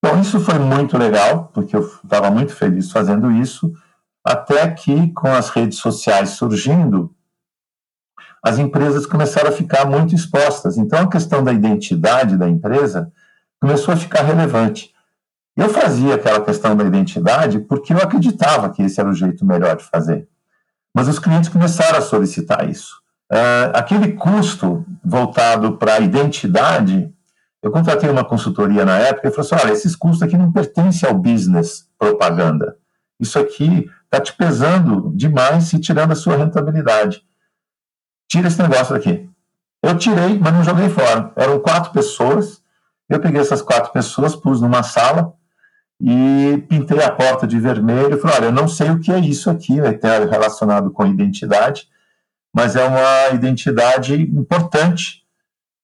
Bom, 0.05 0.21
isso 0.21 0.41
foi 0.41 0.59
muito 0.59 0.99
legal, 0.99 1.49
porque 1.55 1.75
eu 1.75 1.81
estava 2.05 2.31
muito 2.31 2.55
feliz 2.55 2.93
fazendo 2.93 3.33
isso, 3.33 3.73
até 4.23 4.71
que, 4.71 5.11
com 5.15 5.29
as 5.29 5.49
redes 5.49 5.79
sociais 5.79 6.31
surgindo, 6.31 7.17
as 8.43 8.59
empresas 8.59 9.07
começaram 9.07 9.51
a 9.51 9.53
ficar 9.53 9.85
muito 9.85 10.15
expostas. 10.15 10.79
Então, 10.79 11.01
a 11.01 11.11
questão 11.11 11.45
da 11.45 11.53
identidade 11.53 12.37
da 12.37 12.49
empresa 12.49 13.13
começou 13.61 13.93
a 13.93 13.97
ficar 13.97 14.23
relevante. 14.23 14.93
Eu 15.57 15.69
fazia 15.69 16.15
aquela 16.15 16.41
questão 16.41 16.75
da 16.75 16.85
identidade 16.85 17.59
porque 17.59 17.93
eu 17.93 17.99
acreditava 17.99 18.71
que 18.71 18.83
esse 18.83 18.99
era 18.99 19.09
o 19.09 19.15
jeito 19.15 19.45
melhor 19.45 19.77
de 19.77 19.85
fazer. 19.85 20.27
Mas 20.95 21.07
os 21.07 21.19
clientes 21.19 21.51
começaram 21.51 21.99
a 21.99 22.03
solicitar 22.03 22.69
isso. 22.69 23.01
Uh, 23.31 23.71
aquele 23.75 24.15
custo 24.15 24.85
voltado 25.05 25.77
para 25.77 25.95
a 25.95 26.01
identidade, 26.01 27.13
eu 27.63 27.71
contratei 27.71 28.09
uma 28.09 28.25
consultoria 28.25 28.85
na 28.85 28.99
época 28.99 29.29
e 29.29 29.31
falei 29.31 29.53
assim: 29.53 29.67
olha, 29.67 29.73
esses 29.73 29.95
custos 29.95 30.23
aqui 30.23 30.37
não 30.37 30.51
pertencem 30.51 31.09
ao 31.09 31.15
business 31.15 31.87
propaganda. 31.99 32.77
Isso 33.21 33.39
aqui 33.39 33.89
está 34.05 34.21
te 34.21 34.33
pesando 34.33 35.13
demais 35.15 35.73
e 35.73 35.79
tirando 35.79 36.13
a 36.13 36.17
sua 36.17 36.37
rentabilidade. 36.37 37.23
Tira 38.31 38.47
esse 38.47 38.63
negócio 38.63 38.95
daqui. 38.95 39.29
Eu 39.83 39.99
tirei, 39.99 40.39
mas 40.39 40.53
não 40.55 40.63
joguei 40.63 40.89
fora. 40.89 41.33
Eram 41.35 41.59
quatro 41.59 41.91
pessoas. 41.91 42.63
Eu 43.09 43.19
peguei 43.19 43.41
essas 43.41 43.61
quatro 43.61 43.93
pessoas, 43.93 44.37
pus 44.37 44.61
numa 44.61 44.85
sala, 44.85 45.35
e 46.01 46.65
pintei 46.69 47.03
a 47.03 47.11
porta 47.11 47.47
de 47.47 47.61
vermelho 47.61 48.19
falei, 48.19 48.37
olha, 48.37 48.45
eu 48.47 48.53
não 48.53 48.67
sei 48.67 48.91
o 48.91 48.99
que 48.99 49.13
é 49.13 49.19
isso 49.19 49.51
aqui, 49.51 49.81
vai 49.81 49.93
ter 49.95 50.29
relacionado 50.29 50.91
com 50.91 51.07
identidade, 51.07 51.89
mas 52.55 52.75
é 52.75 52.85
uma 52.85 53.35
identidade 53.35 54.15
importante, 54.15 55.25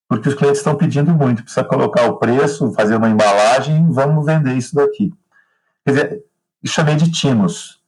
porque 0.09 0.29
os 0.29 0.35
clientes 0.35 0.59
estão 0.59 0.77
pedindo 0.77 1.13
muito, 1.13 1.43
precisa 1.43 1.65
colocar 1.65 2.07
o 2.07 2.17
preço, 2.17 2.73
fazer 2.73 2.97
uma 2.97 3.11
embalagem, 3.11 3.91
vamos 3.91 4.25
vender 4.25 4.55
isso 4.55 4.75
daqui. 4.75 5.13
Quer 5.85 5.91
dizer, 5.91 6.25
chamei 6.65 6.95
de 6.95 7.11
Timos. 7.11 7.81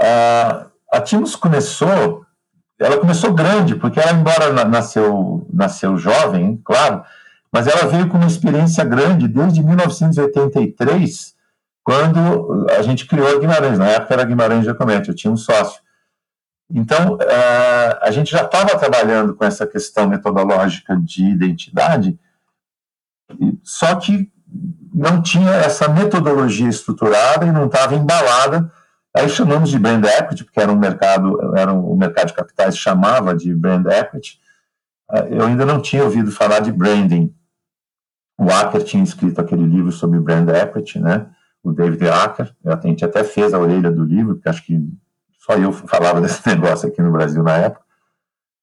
A, 0.00 0.66
a 0.92 1.00
Timos 1.00 1.36
começou, 1.36 2.24
ela 2.80 2.98
começou 2.98 3.34
grande, 3.34 3.74
porque 3.74 4.00
ela, 4.00 4.12
embora 4.12 4.64
nasceu, 4.64 5.46
nasceu 5.52 5.98
jovem, 5.98 6.60
claro, 6.64 7.02
mas 7.52 7.66
ela 7.66 7.86
veio 7.86 8.08
com 8.08 8.16
uma 8.16 8.26
experiência 8.26 8.82
grande 8.84 9.28
desde 9.28 9.62
1983, 9.62 11.34
quando 11.84 12.66
a 12.70 12.82
gente 12.82 13.06
criou 13.06 13.28
a 13.28 13.38
Guimarães. 13.38 13.78
Na 13.78 13.88
época 13.88 14.14
era 14.14 14.24
Guimarães 14.24 14.64
Giacometti, 14.64 15.10
eu 15.10 15.14
tinha 15.14 15.32
um 15.32 15.36
sócio. 15.36 15.80
Então, 16.72 17.14
uh, 17.14 17.98
a 18.00 18.10
gente 18.12 18.30
já 18.30 18.42
estava 18.44 18.78
trabalhando 18.78 19.34
com 19.34 19.44
essa 19.44 19.66
questão 19.66 20.08
metodológica 20.08 20.96
de 20.96 21.24
identidade, 21.24 22.18
só 23.62 23.94
que 23.96 24.30
não 24.94 25.20
tinha 25.20 25.50
essa 25.50 25.88
metodologia 25.88 26.68
estruturada 26.68 27.44
e 27.44 27.52
não 27.52 27.66
estava 27.66 27.94
embalada. 27.94 28.72
Aí 29.14 29.28
chamamos 29.28 29.70
de 29.70 29.78
brand 29.78 30.04
equity, 30.04 30.44
porque 30.44 30.60
era 30.60 30.70
um 30.70 30.78
mercado, 30.78 31.56
era 31.56 31.72
um, 31.72 31.90
o 31.90 31.96
mercado 31.96 32.28
de 32.28 32.34
capitais 32.34 32.78
chamava 32.78 33.34
de 33.34 33.54
brand 33.54 33.84
equity. 33.86 34.38
Uh, 35.10 35.26
eu 35.28 35.44
ainda 35.44 35.66
não 35.66 35.80
tinha 35.82 36.04
ouvido 36.04 36.30
falar 36.30 36.60
de 36.60 36.70
branding. 36.70 37.34
O 38.38 38.50
Acker 38.50 38.82
tinha 38.84 39.02
escrito 39.02 39.40
aquele 39.40 39.66
livro 39.66 39.90
sobre 39.90 40.18
brand 40.20 40.48
equity, 40.48 40.98
né? 41.00 41.26
O 41.62 41.72
David 41.72 42.08
Acker. 42.08 42.54
A 42.64 42.80
gente 42.86 43.04
até 43.04 43.24
fez 43.24 43.52
a 43.52 43.58
orelha 43.58 43.90
do 43.90 44.04
livro, 44.04 44.36
porque 44.36 44.48
acho 44.48 44.64
que 44.64 44.80
só 45.40 45.54
eu 45.54 45.72
falava 45.72 46.20
desse 46.22 46.46
negócio 46.48 46.88
aqui 46.88 47.02
no 47.02 47.10
Brasil 47.10 47.42
na 47.42 47.56
época. 47.56 47.84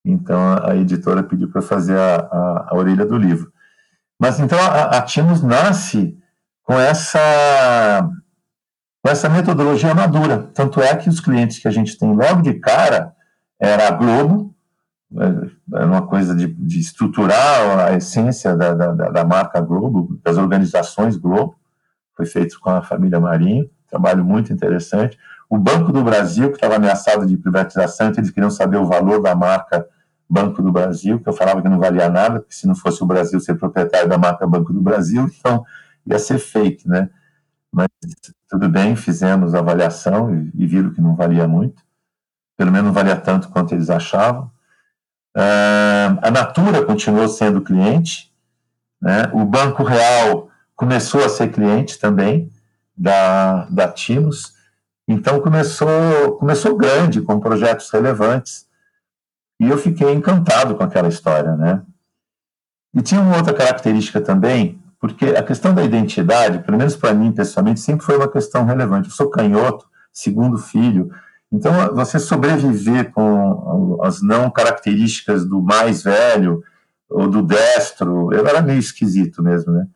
Então 0.06 0.40
a 0.64 0.76
editora 0.76 1.22
pediu 1.22 1.50
para 1.50 1.62
fazer 1.62 1.98
a, 1.98 2.16
a, 2.16 2.68
a, 2.70 2.76
orelha 2.76 3.06
do 3.06 3.18
livro. 3.18 3.52
Mas 4.18 4.40
então 4.40 4.58
a, 4.58 4.98
a 4.98 5.02
Timos 5.02 5.44
nasce 5.44 6.18
com 6.64 6.80
essa 6.80 8.10
essa 9.08 9.30
metodologia 9.30 9.94
madura. 9.94 10.50
Tanto 10.54 10.82
é 10.82 10.96
que 10.96 11.10
os 11.10 11.20
clientes 11.20 11.60
que 11.60 11.68
a 11.68 11.72
gente 11.72 11.98
tem 11.98 12.14
logo 12.14 12.42
de 12.42 12.56
cara 12.56 13.14
era 13.60 13.88
a 13.88 13.92
Globo, 13.92 14.54
é, 15.16 15.78
era 15.78 15.86
uma 15.86 16.06
coisa 16.06 16.36
de, 16.36 16.48
de 16.48 16.80
estruturar 16.80 17.88
a 17.88 17.96
essência 17.96 18.56
da, 18.56 18.74
da, 18.74 18.92
da, 18.92 19.26
marca 19.26 19.62
Globo, 19.62 20.20
das 20.24 20.38
organizações 20.38 21.16
Globo, 21.16 21.56
foi 22.16 22.26
feito 22.26 22.60
com 22.60 22.70
a 22.70 22.82
família 22.82 23.20
Marinho, 23.20 23.70
trabalho 23.90 24.26
muito 24.26 24.52
interessante. 24.52 25.18
O 25.50 25.58
Banco 25.58 25.92
do 25.92 26.04
Brasil, 26.04 26.50
que 26.50 26.56
estava 26.56 26.76
ameaçado 26.76 27.26
de 27.26 27.38
privatização, 27.38 28.10
então 28.10 28.22
eles 28.22 28.32
queriam 28.32 28.50
saber 28.50 28.78
o 28.78 28.86
valor 28.86 29.22
da 29.22 29.34
marca 29.34 29.88
Banco 30.30 30.62
do 30.62 30.72
Brasil, 30.72 31.20
que 31.20 31.30
eu 31.30 31.34
falava 31.34 31.62
que 31.62 31.70
não 31.70 31.80
valia 31.80 32.10
nada, 32.10 32.40
porque 32.42 32.54
se 32.54 32.68
não 32.68 32.76
fosse 32.76 33.02
o 33.02 33.06
Brasil 33.06 33.40
ser 33.40 33.56
proprietário 33.56 34.10
da 34.10 34.18
marca 34.18 34.46
Banco 34.46 34.74
do 34.74 34.82
Brasil, 34.82 35.30
então 35.40 35.64
ia 36.06 36.20
ser 36.20 36.38
fake, 36.38 36.88
né? 36.88 37.10
Mas 37.74 37.88
tudo 38.50 38.70
bem, 38.70 38.96
fizemos 38.96 39.54
a 39.54 39.60
avaliação 39.60 40.34
e, 40.34 40.52
e 40.56 40.66
viram 40.66 40.94
que 40.94 41.02
não 41.02 41.16
valia 41.16 41.48
muito, 41.48 41.84
pelo 42.56 42.72
menos 42.72 42.88
não 42.88 42.94
valia 42.94 43.16
tanto 43.16 43.50
quanto 43.50 43.74
eles 43.74 43.90
achavam. 43.90 44.52
Uh, 45.36 46.18
a 46.22 46.32
Natura 46.32 46.84
continuou 46.84 47.28
sendo 47.28 47.62
cliente, 47.62 48.34
né? 49.02 49.30
o 49.34 49.46
Banco 49.46 49.84
Real 49.84 50.50
começou 50.76 51.24
a 51.24 51.30
ser 51.30 51.52
cliente 51.52 52.00
também 52.00 52.52
da, 52.98 53.66
da 53.66 53.88
Timos, 53.88 54.56
então 55.08 55.40
começou, 55.40 56.38
começou 56.38 56.76
grande, 56.76 57.22
com 57.22 57.40
projetos 57.40 57.90
relevantes. 57.90 58.68
E 59.60 59.70
eu 59.70 59.78
fiquei 59.78 60.12
encantado 60.14 60.76
com 60.76 60.84
aquela 60.84 61.08
história, 61.08 61.56
né? 61.56 61.82
E 62.94 63.02
tinha 63.02 63.22
uma 63.22 63.38
outra 63.38 63.54
característica 63.54 64.20
também, 64.20 64.82
porque 65.00 65.26
a 65.26 65.44
questão 65.44 65.74
da 65.74 65.84
identidade, 65.84 66.60
pelo 66.60 66.78
menos 66.78 66.96
para 66.96 67.14
mim 67.14 67.32
pessoalmente, 67.32 67.80
sempre 67.80 68.06
foi 68.06 68.18
uma 68.18 68.30
questão 68.30 68.66
relevante. 68.66 69.10
Eu 69.10 69.16
sou 69.16 69.30
canhoto, 69.30 69.86
segundo 70.12 70.58
filho, 70.58 71.12
então 71.52 71.72
você 71.94 72.20
sobreviver 72.20 73.12
com 73.12 74.00
as 74.04 74.22
não 74.22 74.50
características 74.50 75.46
do 75.46 75.62
mais 75.62 76.04
velho 76.04 76.62
ou 77.10 77.30
do 77.30 77.42
destro, 77.42 78.34
eu 78.34 78.46
era 78.46 78.62
meio 78.62 78.80
esquisito 78.80 79.42
mesmo, 79.42 79.72
né? 79.72 79.88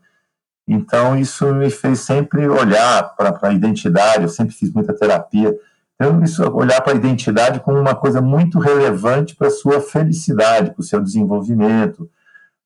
Então, 0.68 1.18
isso 1.18 1.54
me 1.54 1.70
fez 1.70 2.00
sempre 2.00 2.48
olhar 2.48 3.16
para 3.16 3.38
a 3.42 3.54
identidade, 3.54 4.24
eu 4.24 4.30
sempre 4.30 4.54
fiz 4.54 4.72
muita 4.72 4.94
terapia. 4.94 5.54
Então, 5.96 6.24
isso, 6.24 6.44
olhar 6.52 6.80
para 6.82 6.94
a 6.94 6.96
identidade 6.96 7.60
como 7.60 7.78
uma 7.78 7.96
coisa 7.96 8.22
muito 8.22 8.58
relevante 8.58 9.36
para 9.36 9.48
a 9.48 9.52
sua 9.52 9.82
felicidade, 9.82 10.72
para 10.72 10.80
o 10.80 10.84
seu 10.84 11.02
desenvolvimento, 11.02 12.10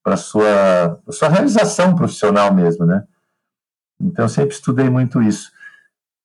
para 0.05 0.17
sua, 0.17 1.01
sua 1.09 1.29
realização 1.29 1.95
profissional 1.95 2.53
mesmo, 2.53 2.85
né? 2.85 3.03
Então, 3.99 4.25
eu 4.25 4.29
sempre 4.29 4.53
estudei 4.53 4.87
muito 4.87 5.19
isso. 5.19 5.51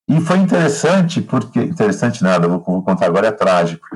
E 0.06 0.20
foi 0.20 0.36
interessante, 0.36 1.22
porque. 1.22 1.62
Interessante 1.62 2.22
nada, 2.22 2.46
vou, 2.46 2.62
vou 2.62 2.82
contar 2.82 3.06
agora, 3.06 3.28
é 3.28 3.32
trágico. 3.32 3.86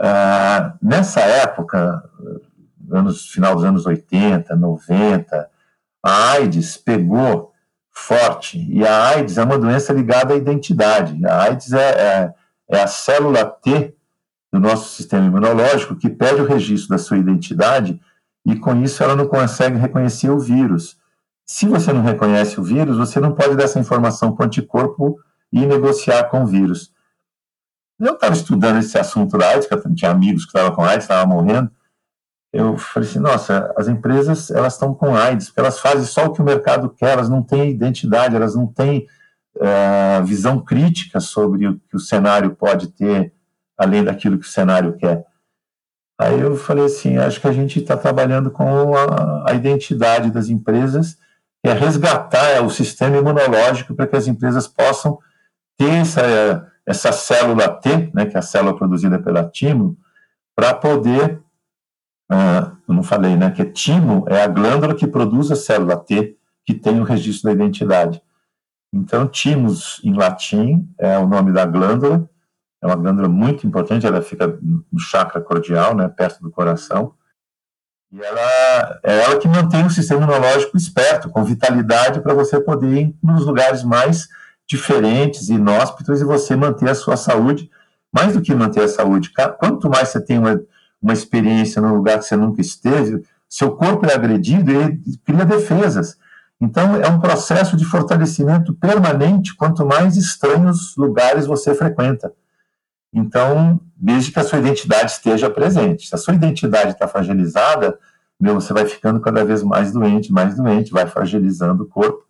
Ah, 0.00 0.72
nessa 0.80 1.20
época, 1.20 2.02
anos, 2.90 3.28
final 3.28 3.54
dos 3.54 3.64
anos 3.64 3.84
80, 3.84 4.56
90, 4.56 5.50
a 6.02 6.30
AIDS 6.30 6.78
pegou 6.78 7.52
forte, 7.90 8.64
e 8.72 8.86
a 8.86 9.08
AIDS 9.08 9.36
é 9.36 9.44
uma 9.44 9.58
doença 9.58 9.92
ligada 9.92 10.32
à 10.32 10.36
identidade. 10.38 11.26
A 11.26 11.42
AIDS 11.42 11.72
é, 11.74 11.90
é, 11.90 12.34
é 12.70 12.80
a 12.80 12.86
célula 12.86 13.44
T 13.44 13.94
do 14.50 14.58
nosso 14.58 14.96
sistema 14.96 15.26
imunológico 15.26 15.96
que 15.96 16.08
pede 16.08 16.40
o 16.40 16.46
registro 16.46 16.90
da 16.90 16.98
sua 16.98 17.18
identidade 17.18 18.00
e 18.46 18.56
com 18.56 18.82
isso 18.82 19.02
ela 19.02 19.16
não 19.16 19.26
consegue 19.26 19.76
reconhecer 19.76 20.30
o 20.30 20.38
vírus. 20.38 20.98
Se 21.44 21.66
você 21.66 21.92
não 21.92 22.02
reconhece 22.02 22.60
o 22.60 22.62
vírus, 22.62 22.96
você 22.96 23.20
não 23.20 23.34
pode 23.34 23.56
dar 23.56 23.64
essa 23.64 23.78
informação 23.78 24.34
para 24.34 24.44
o 24.44 24.46
anticorpo 24.46 25.18
e 25.52 25.64
negociar 25.64 26.24
com 26.24 26.42
o 26.42 26.46
vírus. 26.46 26.92
Eu 27.98 28.14
estava 28.14 28.34
estudando 28.34 28.78
esse 28.78 28.98
assunto 28.98 29.36
da 29.36 29.48
AIDS, 29.48 29.66
que 29.66 29.94
tinha 29.94 30.10
amigos 30.10 30.44
que 30.44 30.50
estavam 30.50 30.74
com 30.74 30.84
AIDS, 30.84 31.04
estavam 31.04 31.34
morrendo, 31.34 31.70
eu 32.52 32.78
falei 32.78 33.08
assim, 33.08 33.18
nossa, 33.18 33.72
as 33.76 33.88
empresas 33.88 34.50
elas 34.50 34.72
estão 34.72 34.94
com 34.94 35.14
AIDS, 35.14 35.46
porque 35.46 35.60
elas 35.60 35.78
fazem 35.78 36.04
só 36.04 36.26
o 36.26 36.32
que 36.32 36.40
o 36.40 36.44
mercado 36.44 36.88
quer, 36.88 37.12
elas 37.12 37.28
não 37.28 37.42
têm 37.42 37.70
identidade, 37.70 38.34
elas 38.34 38.54
não 38.54 38.66
têm 38.66 39.06
uh, 39.56 40.24
visão 40.24 40.58
crítica 40.58 41.20
sobre 41.20 41.66
o 41.66 41.78
que 41.78 41.96
o 41.96 42.00
cenário 42.00 42.54
pode 42.56 42.88
ter, 42.88 43.34
além 43.76 44.02
daquilo 44.02 44.38
que 44.38 44.46
o 44.46 44.50
cenário 44.50 44.96
quer. 44.96 45.26
Aí 46.18 46.40
eu 46.40 46.56
falei 46.56 46.84
assim, 46.84 47.16
acho 47.16 47.40
que 47.40 47.46
a 47.46 47.52
gente 47.52 47.78
está 47.78 47.96
trabalhando 47.96 48.50
com 48.50 48.94
a, 48.96 49.50
a, 49.50 49.54
identidade 49.54 50.30
das 50.30 50.48
empresas, 50.48 51.16
que 51.62 51.70
é 51.70 51.72
resgatar 51.72 52.62
o 52.64 52.70
sistema 52.70 53.16
imunológico 53.16 53.94
para 53.94 54.06
que 54.06 54.16
as 54.16 54.26
empresas 54.26 54.66
possam 54.66 55.18
ter 55.76 55.90
essa, 55.90 56.72
essa 56.84 57.12
célula 57.12 57.68
T, 57.68 58.10
né, 58.12 58.26
que 58.26 58.36
é 58.36 58.40
a 58.40 58.42
célula 58.42 58.76
produzida 58.76 59.18
pela 59.20 59.48
Timo, 59.48 59.96
para 60.56 60.74
poder 60.74 61.40
ah, 62.30 62.72
eu 62.86 62.94
não 62.94 63.02
falei, 63.02 63.36
né, 63.36 63.50
que 63.50 63.62
é 63.62 63.64
timo 63.64 64.24
é 64.28 64.42
a 64.42 64.46
glândula 64.46 64.94
que 64.94 65.06
produz 65.06 65.50
a 65.50 65.56
célula 65.56 65.96
T, 65.96 66.36
que 66.64 66.74
tem 66.74 67.00
o 67.00 67.04
registro 67.04 67.48
da 67.48 67.54
identidade. 67.54 68.22
Então, 68.92 69.26
timos, 69.26 70.00
em 70.04 70.14
latim, 70.14 70.88
é 70.98 71.18
o 71.18 71.26
nome 71.26 71.52
da 71.52 71.64
glândula, 71.64 72.28
é 72.80 72.86
uma 72.86 72.96
glândula 72.96 73.28
muito 73.28 73.66
importante, 73.66 74.06
ela 74.06 74.22
fica 74.22 74.58
no 74.60 74.98
chakra 74.98 75.40
cordial, 75.40 75.94
né, 75.94 76.08
perto 76.08 76.40
do 76.40 76.50
coração, 76.50 77.12
e 78.10 78.20
ela 78.20 79.00
é 79.02 79.24
ela 79.24 79.38
que 79.38 79.48
mantém 79.48 79.84
o 79.84 79.90
sistema 79.90 80.22
imunológico 80.22 80.76
esperto, 80.76 81.28
com 81.28 81.44
vitalidade, 81.44 82.20
para 82.20 82.34
você 82.34 82.60
poder 82.60 83.02
ir 83.02 83.16
nos 83.22 83.44
lugares 83.44 83.82
mais 83.82 84.28
diferentes, 84.66 85.48
inóspitos, 85.48 86.20
e 86.20 86.24
você 86.24 86.56
manter 86.56 86.88
a 86.88 86.94
sua 86.94 87.16
saúde, 87.16 87.70
mais 88.12 88.32
do 88.32 88.40
que 88.40 88.54
manter 88.54 88.84
a 88.84 88.88
saúde, 88.88 89.30
quanto 89.58 89.90
mais 89.90 90.08
você 90.08 90.20
tem 90.20 90.38
uma 90.38 90.58
uma 91.00 91.12
experiência 91.12 91.80
num 91.80 91.94
lugar 91.94 92.18
que 92.18 92.24
você 92.24 92.36
nunca 92.36 92.60
esteve, 92.60 93.22
seu 93.48 93.72
corpo 93.76 94.04
é 94.06 94.14
agredido 94.14 94.70
e 94.70 95.16
cria 95.24 95.44
defesas. 95.44 96.16
Então, 96.60 96.96
é 96.96 97.08
um 97.08 97.20
processo 97.20 97.76
de 97.76 97.84
fortalecimento 97.84 98.74
permanente 98.74 99.54
quanto 99.54 99.86
mais 99.86 100.16
estranhos 100.16 100.96
lugares 100.96 101.46
você 101.46 101.74
frequenta. 101.74 102.32
Então, 103.12 103.80
desde 103.96 104.30
que 104.30 104.38
a 104.38 104.44
sua 104.44 104.58
identidade 104.58 105.12
esteja 105.12 105.50
presente. 105.50 106.06
Se 106.06 106.14
a 106.14 106.18
sua 106.18 106.34
identidade 106.34 106.92
está 106.92 107.08
fragilizada, 107.08 107.98
meu, 108.40 108.54
você 108.54 108.72
vai 108.72 108.84
ficando 108.84 109.20
cada 109.20 109.44
vez 109.44 109.62
mais 109.62 109.92
doente, 109.92 110.32
mais 110.32 110.56
doente, 110.56 110.92
vai 110.92 111.06
fragilizando 111.06 111.84
o 111.84 111.88
corpo 111.88 112.24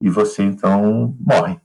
e 0.00 0.08
você 0.08 0.42
então 0.42 1.16
morre. 1.18 1.58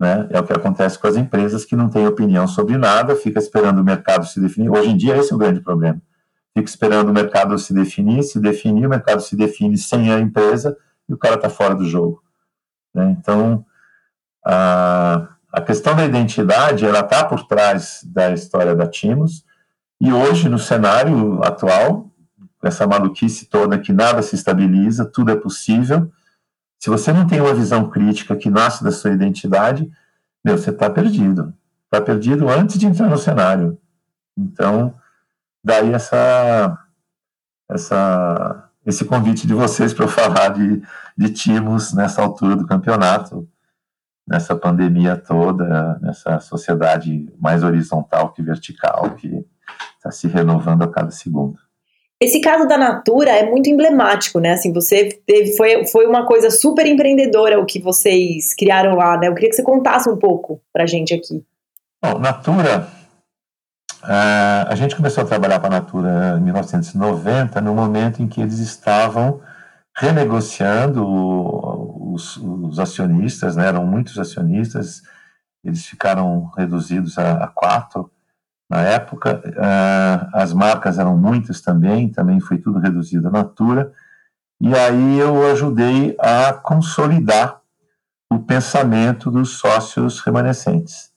Né? 0.00 0.28
É 0.30 0.38
o 0.38 0.44
que 0.44 0.52
acontece 0.52 0.98
com 0.98 1.06
as 1.06 1.16
empresas 1.16 1.64
que 1.64 1.74
não 1.74 1.88
têm 1.88 2.06
opinião 2.06 2.46
sobre 2.46 2.76
nada, 2.76 3.16
fica 3.16 3.38
esperando 3.38 3.80
o 3.80 3.84
mercado 3.84 4.26
se 4.26 4.40
definir. 4.40 4.70
Hoje 4.70 4.90
em 4.90 4.96
dia, 4.96 5.16
esse 5.16 5.32
é 5.32 5.34
o 5.34 5.38
grande 5.38 5.60
problema. 5.60 6.00
Fica 6.56 6.68
esperando 6.68 7.08
o 7.08 7.14
mercado 7.14 7.58
se 7.58 7.72
definir, 7.72 8.22
se 8.22 8.38
definir, 8.40 8.86
o 8.86 8.90
mercado 8.90 9.22
se 9.22 9.34
define 9.34 9.78
sem 9.78 10.12
a 10.12 10.20
empresa 10.20 10.76
e 11.08 11.14
o 11.14 11.18
cara 11.18 11.36
está 11.36 11.48
fora 11.48 11.74
do 11.74 11.84
jogo. 11.84 12.22
Né? 12.94 13.16
Então, 13.18 13.64
a, 14.44 15.28
a 15.58 15.60
questão 15.60 15.96
da 15.96 16.04
identidade, 16.04 16.86
ela 16.86 17.00
está 17.00 17.24
por 17.24 17.46
trás 17.46 18.00
da 18.04 18.32
história 18.32 18.74
da 18.76 18.86
Timos, 18.86 19.44
e 20.00 20.12
hoje, 20.12 20.48
no 20.48 20.58
cenário 20.58 21.42
atual, 21.42 22.08
essa 22.62 22.86
maluquice 22.86 23.46
toda 23.46 23.78
que 23.78 23.92
nada 23.92 24.22
se 24.22 24.36
estabiliza, 24.36 25.04
tudo 25.04 25.32
é 25.32 25.36
possível, 25.36 26.10
se 26.78 26.88
você 26.88 27.12
não 27.12 27.26
tem 27.26 27.40
uma 27.40 27.52
visão 27.52 27.90
crítica 27.90 28.36
que 28.36 28.48
nasce 28.48 28.84
da 28.84 28.92
sua 28.92 29.10
identidade, 29.10 29.90
meu, 30.44 30.56
você 30.56 30.70
está 30.70 30.88
perdido. 30.88 31.52
Está 31.84 32.00
perdido 32.00 32.48
antes 32.48 32.78
de 32.78 32.86
entrar 32.86 33.08
no 33.08 33.18
cenário. 33.18 33.76
Então, 34.36 34.94
daí 35.64 35.92
essa, 35.92 36.78
essa, 37.68 38.70
esse 38.86 39.04
convite 39.04 39.44
de 39.44 39.54
vocês 39.54 39.92
para 39.92 40.04
eu 40.04 40.08
falar 40.08 40.50
de, 40.50 40.80
de 41.16 41.30
timos 41.30 41.92
nessa 41.92 42.22
altura 42.22 42.54
do 42.54 42.66
campeonato. 42.66 43.48
Nessa 44.28 44.54
pandemia 44.54 45.16
toda, 45.16 45.98
nessa 46.02 46.38
sociedade 46.38 47.32
mais 47.40 47.64
horizontal 47.64 48.32
que 48.32 48.42
vertical, 48.42 49.14
que 49.16 49.44
está 49.96 50.10
se 50.10 50.28
renovando 50.28 50.82
a 50.82 50.88
cada 50.88 51.10
segundo. 51.10 51.56
Esse 52.20 52.40
caso 52.40 52.66
da 52.66 52.76
Natura 52.76 53.30
é 53.30 53.48
muito 53.48 53.70
emblemático, 53.70 54.40
né? 54.40 54.52
Assim, 54.52 54.72
você 54.72 55.08
teve, 55.24 55.56
foi, 55.56 55.86
foi 55.86 56.06
uma 56.06 56.26
coisa 56.26 56.50
super 56.50 56.84
empreendedora 56.84 57.60
o 57.60 57.64
que 57.64 57.80
vocês 57.80 58.54
criaram 58.54 58.96
lá, 58.96 59.16
né? 59.16 59.28
Eu 59.28 59.34
queria 59.34 59.50
que 59.50 59.56
você 59.56 59.62
contasse 59.62 60.10
um 60.10 60.16
pouco 60.16 60.60
para 60.72 60.82
a 60.82 60.86
gente 60.86 61.14
aqui. 61.14 61.44
Bom, 62.02 62.18
Natura, 62.18 62.88
uh, 64.02 64.68
a 64.68 64.74
gente 64.74 64.96
começou 64.96 65.22
a 65.22 65.26
trabalhar 65.26 65.60
para 65.60 65.68
a 65.68 65.80
Natura 65.80 66.36
em 66.38 66.42
1990, 66.42 67.60
no 67.60 67.72
momento 67.72 68.20
em 68.20 68.26
que 68.26 68.40
eles 68.40 68.58
estavam 68.58 69.40
renegociando 69.96 71.04
os, 72.18 72.36
os 72.36 72.78
acionistas, 72.78 73.56
né? 73.56 73.66
Eram 73.66 73.86
muitos 73.86 74.18
acionistas, 74.18 75.02
eles 75.64 75.86
ficaram 75.86 76.50
reduzidos 76.56 77.16
a, 77.18 77.44
a 77.44 77.46
quatro 77.46 78.10
na 78.70 78.82
época, 78.82 79.42
uh, 79.46 80.28
as 80.34 80.52
marcas 80.52 80.98
eram 80.98 81.16
muitas 81.16 81.62
também, 81.62 82.10
também 82.10 82.38
foi 82.38 82.58
tudo 82.58 82.78
reduzido 82.78 83.28
à 83.28 83.30
natura, 83.30 83.90
e 84.60 84.74
aí 84.74 85.18
eu 85.18 85.50
ajudei 85.50 86.14
a 86.20 86.52
consolidar 86.52 87.62
o 88.30 88.38
pensamento 88.38 89.30
dos 89.30 89.56
sócios 89.56 90.20
remanescentes. 90.20 91.10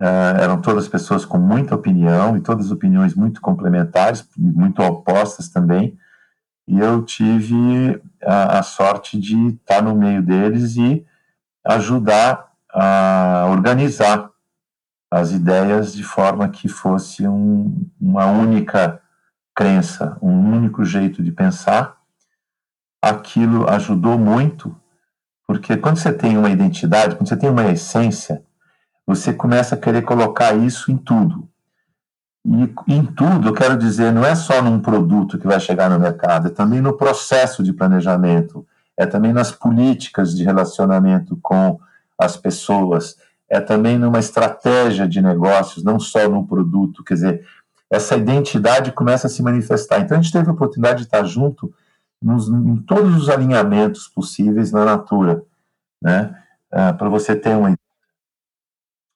Uh, 0.00 0.36
eram 0.38 0.60
todas 0.60 0.86
pessoas 0.86 1.24
com 1.24 1.38
muita 1.38 1.74
opinião, 1.74 2.36
e 2.36 2.40
todas 2.42 2.70
opiniões 2.70 3.14
muito 3.14 3.40
complementares, 3.40 4.28
muito 4.36 4.82
opostas 4.82 5.48
também, 5.48 5.96
e 6.68 6.78
eu 6.78 7.02
tive 7.02 8.00
a, 8.22 8.58
a 8.58 8.62
sorte 8.62 9.18
de 9.18 9.54
estar 9.54 9.82
no 9.82 9.96
meio 9.96 10.22
deles 10.22 10.76
e 10.76 11.04
ajudar 11.64 12.52
a 12.70 13.46
organizar 13.50 14.30
as 15.10 15.32
ideias 15.32 15.94
de 15.94 16.04
forma 16.04 16.50
que 16.50 16.68
fosse 16.68 17.26
um, 17.26 17.88
uma 17.98 18.26
única 18.26 19.00
crença, 19.56 20.18
um 20.20 20.52
único 20.54 20.84
jeito 20.84 21.22
de 21.22 21.32
pensar. 21.32 21.96
Aquilo 23.02 23.68
ajudou 23.70 24.18
muito, 24.18 24.76
porque 25.46 25.74
quando 25.76 25.96
você 25.96 26.12
tem 26.12 26.36
uma 26.36 26.50
identidade, 26.50 27.16
quando 27.16 27.28
você 27.28 27.36
tem 27.36 27.48
uma 27.48 27.70
essência, 27.70 28.42
você 29.06 29.32
começa 29.32 29.74
a 29.74 29.78
querer 29.78 30.02
colocar 30.02 30.54
isso 30.54 30.92
em 30.92 30.98
tudo. 30.98 31.48
E 32.86 32.94
em 32.94 33.04
tudo, 33.04 33.48
eu 33.48 33.52
quero 33.52 33.76
dizer, 33.76 34.10
não 34.12 34.24
é 34.24 34.34
só 34.34 34.62
num 34.62 34.80
produto 34.80 35.38
que 35.38 35.46
vai 35.46 35.60
chegar 35.60 35.90
no 35.90 35.98
mercado, 35.98 36.48
é 36.48 36.50
também 36.50 36.80
no 36.80 36.96
processo 36.96 37.62
de 37.62 37.72
planejamento, 37.72 38.66
é 38.96 39.04
também 39.04 39.32
nas 39.32 39.52
políticas 39.52 40.34
de 40.34 40.44
relacionamento 40.44 41.38
com 41.42 41.78
as 42.18 42.36
pessoas, 42.36 43.16
é 43.48 43.60
também 43.60 43.98
numa 43.98 44.18
estratégia 44.18 45.06
de 45.06 45.20
negócios, 45.20 45.84
não 45.84 46.00
só 46.00 46.28
no 46.28 46.46
produto. 46.46 47.04
Quer 47.04 47.14
dizer, 47.14 47.46
essa 47.90 48.16
identidade 48.16 48.92
começa 48.92 49.26
a 49.26 49.30
se 49.30 49.42
manifestar. 49.42 50.00
Então, 50.00 50.18
a 50.18 50.20
gente 50.20 50.32
teve 50.32 50.48
a 50.48 50.52
oportunidade 50.52 51.00
de 51.00 51.04
estar 51.04 51.24
junto 51.24 51.72
nos, 52.20 52.48
em 52.48 52.76
todos 52.78 53.14
os 53.16 53.28
alinhamentos 53.28 54.08
possíveis 54.08 54.72
na 54.72 54.84
Natura. 54.84 55.42
Né? 56.02 56.34
Ah, 56.72 56.92
Para 56.92 57.08
você 57.08 57.36
ter 57.36 57.56
uma 57.56 57.76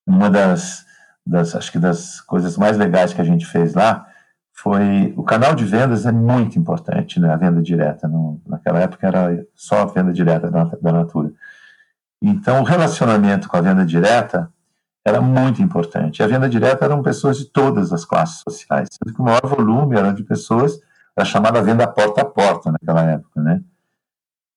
uma 0.06 0.28
das, 0.28 0.84
das, 1.26 1.54
acho 1.54 1.72
que 1.72 1.78
das 1.78 2.20
coisas 2.20 2.56
mais 2.56 2.76
legais 2.76 3.12
que 3.12 3.20
a 3.20 3.24
gente 3.24 3.46
fez 3.46 3.74
lá 3.74 4.06
foi 4.52 5.14
o 5.16 5.22
canal 5.22 5.54
de 5.54 5.64
vendas 5.64 6.06
é 6.06 6.12
muito 6.12 6.58
importante, 6.58 7.18
né? 7.18 7.32
A 7.32 7.36
venda 7.36 7.62
direta. 7.62 8.10
Naquela 8.46 8.80
época 8.80 9.06
era 9.06 9.44
só 9.54 9.80
a 9.80 9.86
venda 9.86 10.12
direta 10.12 10.50
da, 10.50 10.64
da 10.64 10.92
Natura. 10.92 11.32
Então, 12.20 12.60
o 12.60 12.64
relacionamento 12.64 13.48
com 13.48 13.56
a 13.56 13.60
venda 13.60 13.84
direta 13.84 14.52
era 15.04 15.20
muito 15.20 15.60
importante. 15.60 16.22
A 16.22 16.26
venda 16.26 16.48
direta 16.48 16.84
eram 16.84 17.02
pessoas 17.02 17.38
de 17.38 17.46
todas 17.46 17.92
as 17.92 18.04
classes 18.04 18.42
sociais, 18.48 18.88
o 19.18 19.22
maior 19.22 19.44
volume 19.44 19.96
era 19.96 20.12
de 20.12 20.22
pessoas, 20.22 20.78
era 21.16 21.26
chamada 21.26 21.62
venda 21.62 21.86
porta 21.88 22.22
a 22.22 22.24
porta 22.24 22.70
naquela 22.70 23.02
época, 23.02 23.40
né? 23.40 23.60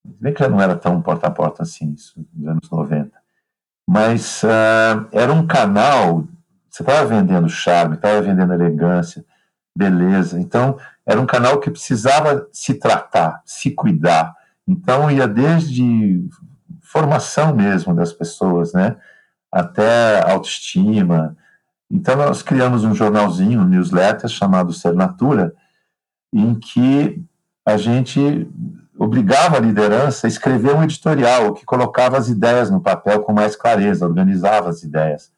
Bem 0.04 0.34
que 0.34 0.44
já 0.44 0.50
não 0.50 0.62
era 0.62 0.76
tão 0.76 1.02
porta 1.02 1.28
a 1.28 1.32
porta 1.32 1.64
assim, 1.64 1.94
isso, 1.94 2.14
nos 2.32 2.48
anos 2.48 2.70
90. 2.70 3.12
Mas 3.88 4.44
uh, 4.44 5.08
era 5.12 5.34
um 5.34 5.48
canal, 5.48 6.26
você 6.76 6.84
estava 6.84 7.06
vendendo 7.06 7.48
charme, 7.48 7.96
estava 7.96 8.22
vendendo 8.22 8.54
elegância, 8.54 9.24
beleza. 9.78 10.38
Então, 10.38 10.78
era 11.06 11.22
um 11.22 11.26
canal 11.26 11.62
que 11.62 11.72
precisava 11.72 12.50
se 12.52 12.74
tratar, 12.74 13.42
se 13.46 13.72
cuidar. 13.72 14.36
Então, 14.68 15.10
ia 15.10 15.26
desde 15.26 16.28
formação 16.82 17.56
mesmo 17.56 17.96
das 17.96 18.12
pessoas, 18.12 18.74
né? 18.74 18.98
Até 19.50 20.30
autoestima. 20.30 21.38
Então, 21.90 22.18
nós 22.18 22.42
criamos 22.42 22.84
um 22.84 22.94
jornalzinho, 22.94 23.62
um 23.62 23.66
newsletter 23.66 24.30
chamado 24.30 24.74
Ser 24.74 24.94
Natura, 24.94 25.54
em 26.34 26.56
que 26.56 27.24
a 27.66 27.78
gente 27.78 28.52
obrigava 29.00 29.56
a 29.56 29.62
liderança 29.62 30.28
a 30.28 30.30
escrever 30.30 30.76
um 30.76 30.84
editorial 30.84 31.54
que 31.54 31.64
colocava 31.64 32.18
as 32.18 32.28
ideias 32.28 32.70
no 32.70 32.82
papel 32.82 33.22
com 33.22 33.32
mais 33.32 33.56
clareza, 33.56 34.06
organizava 34.06 34.68
as 34.68 34.84
ideias. 34.84 35.34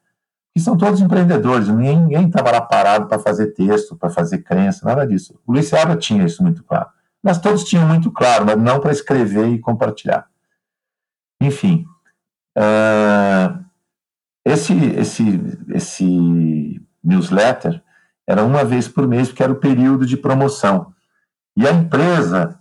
E 0.58 0.60
são 0.60 0.76
todos 0.76 1.00
empreendedores, 1.00 1.68
ninguém 1.68 2.26
estava 2.26 2.50
lá 2.50 2.60
parado 2.60 3.06
para 3.06 3.20
fazer 3.20 3.52
texto, 3.52 3.94
para 3.94 4.10
fazer 4.10 4.38
crença, 4.38 4.84
nada 4.84 5.06
disso. 5.06 5.38
O 5.46 5.52
Luiz 5.52 5.68
Seabra 5.68 5.96
tinha 5.96 6.24
isso 6.24 6.42
muito 6.42 6.64
claro. 6.64 6.88
Mas 7.22 7.38
todos 7.38 7.62
tinham 7.62 7.86
muito 7.86 8.10
claro, 8.10 8.44
mas 8.44 8.58
não 8.58 8.80
para 8.80 8.90
escrever 8.90 9.46
e 9.50 9.60
compartilhar. 9.60 10.26
Enfim, 11.40 11.86
uh, 12.58 13.64
esse, 14.44 14.74
esse, 14.96 15.40
esse 15.68 16.82
newsletter 17.04 17.80
era 18.26 18.42
uma 18.42 18.64
vez 18.64 18.88
por 18.88 19.06
mês, 19.06 19.28
porque 19.28 19.44
era 19.44 19.52
o 19.52 19.60
período 19.60 20.04
de 20.04 20.16
promoção. 20.16 20.92
E 21.56 21.68
a 21.68 21.70
empresa 21.70 22.58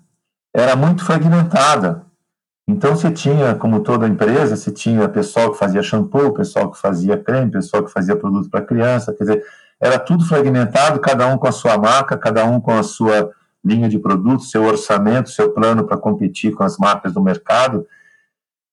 era 0.56 0.76
muito 0.76 1.04
fragmentada. 1.04 2.06
Então 2.68 2.96
você 2.96 3.10
tinha, 3.10 3.56
como 3.56 3.80
toda 3.80 4.08
empresa, 4.08 4.56
você 4.56 4.72
tinha 4.72 5.08
pessoal 5.08 5.52
que 5.52 5.58
fazia 5.58 5.82
shampoo, 5.82 6.34
pessoal 6.34 6.70
que 6.70 6.78
fazia 6.78 7.18
creme, 7.18 7.50
pessoal 7.50 7.84
que 7.84 7.92
fazia 7.92 8.16
produto 8.16 8.50
para 8.50 8.62
criança, 8.62 9.14
quer 9.14 9.24
dizer, 9.24 9.46
era 9.80 9.98
tudo 9.98 10.26
fragmentado, 10.26 11.00
cada 11.00 11.28
um 11.28 11.38
com 11.38 11.48
a 11.48 11.52
sua 11.52 11.78
marca, 11.78 12.18
cada 12.18 12.44
um 12.46 12.60
com 12.60 12.78
a 12.78 12.84
sua 12.84 13.32
linha 13.64 13.88
de 13.88 14.00
produto, 14.00 14.44
seu 14.44 14.64
orçamento, 14.64 15.30
seu 15.30 15.52
plano 15.52 15.86
para 15.86 15.98
competir 15.98 16.54
com 16.54 16.64
as 16.64 16.78
marcas 16.78 17.14
do 17.14 17.22
mercado. 17.22 17.88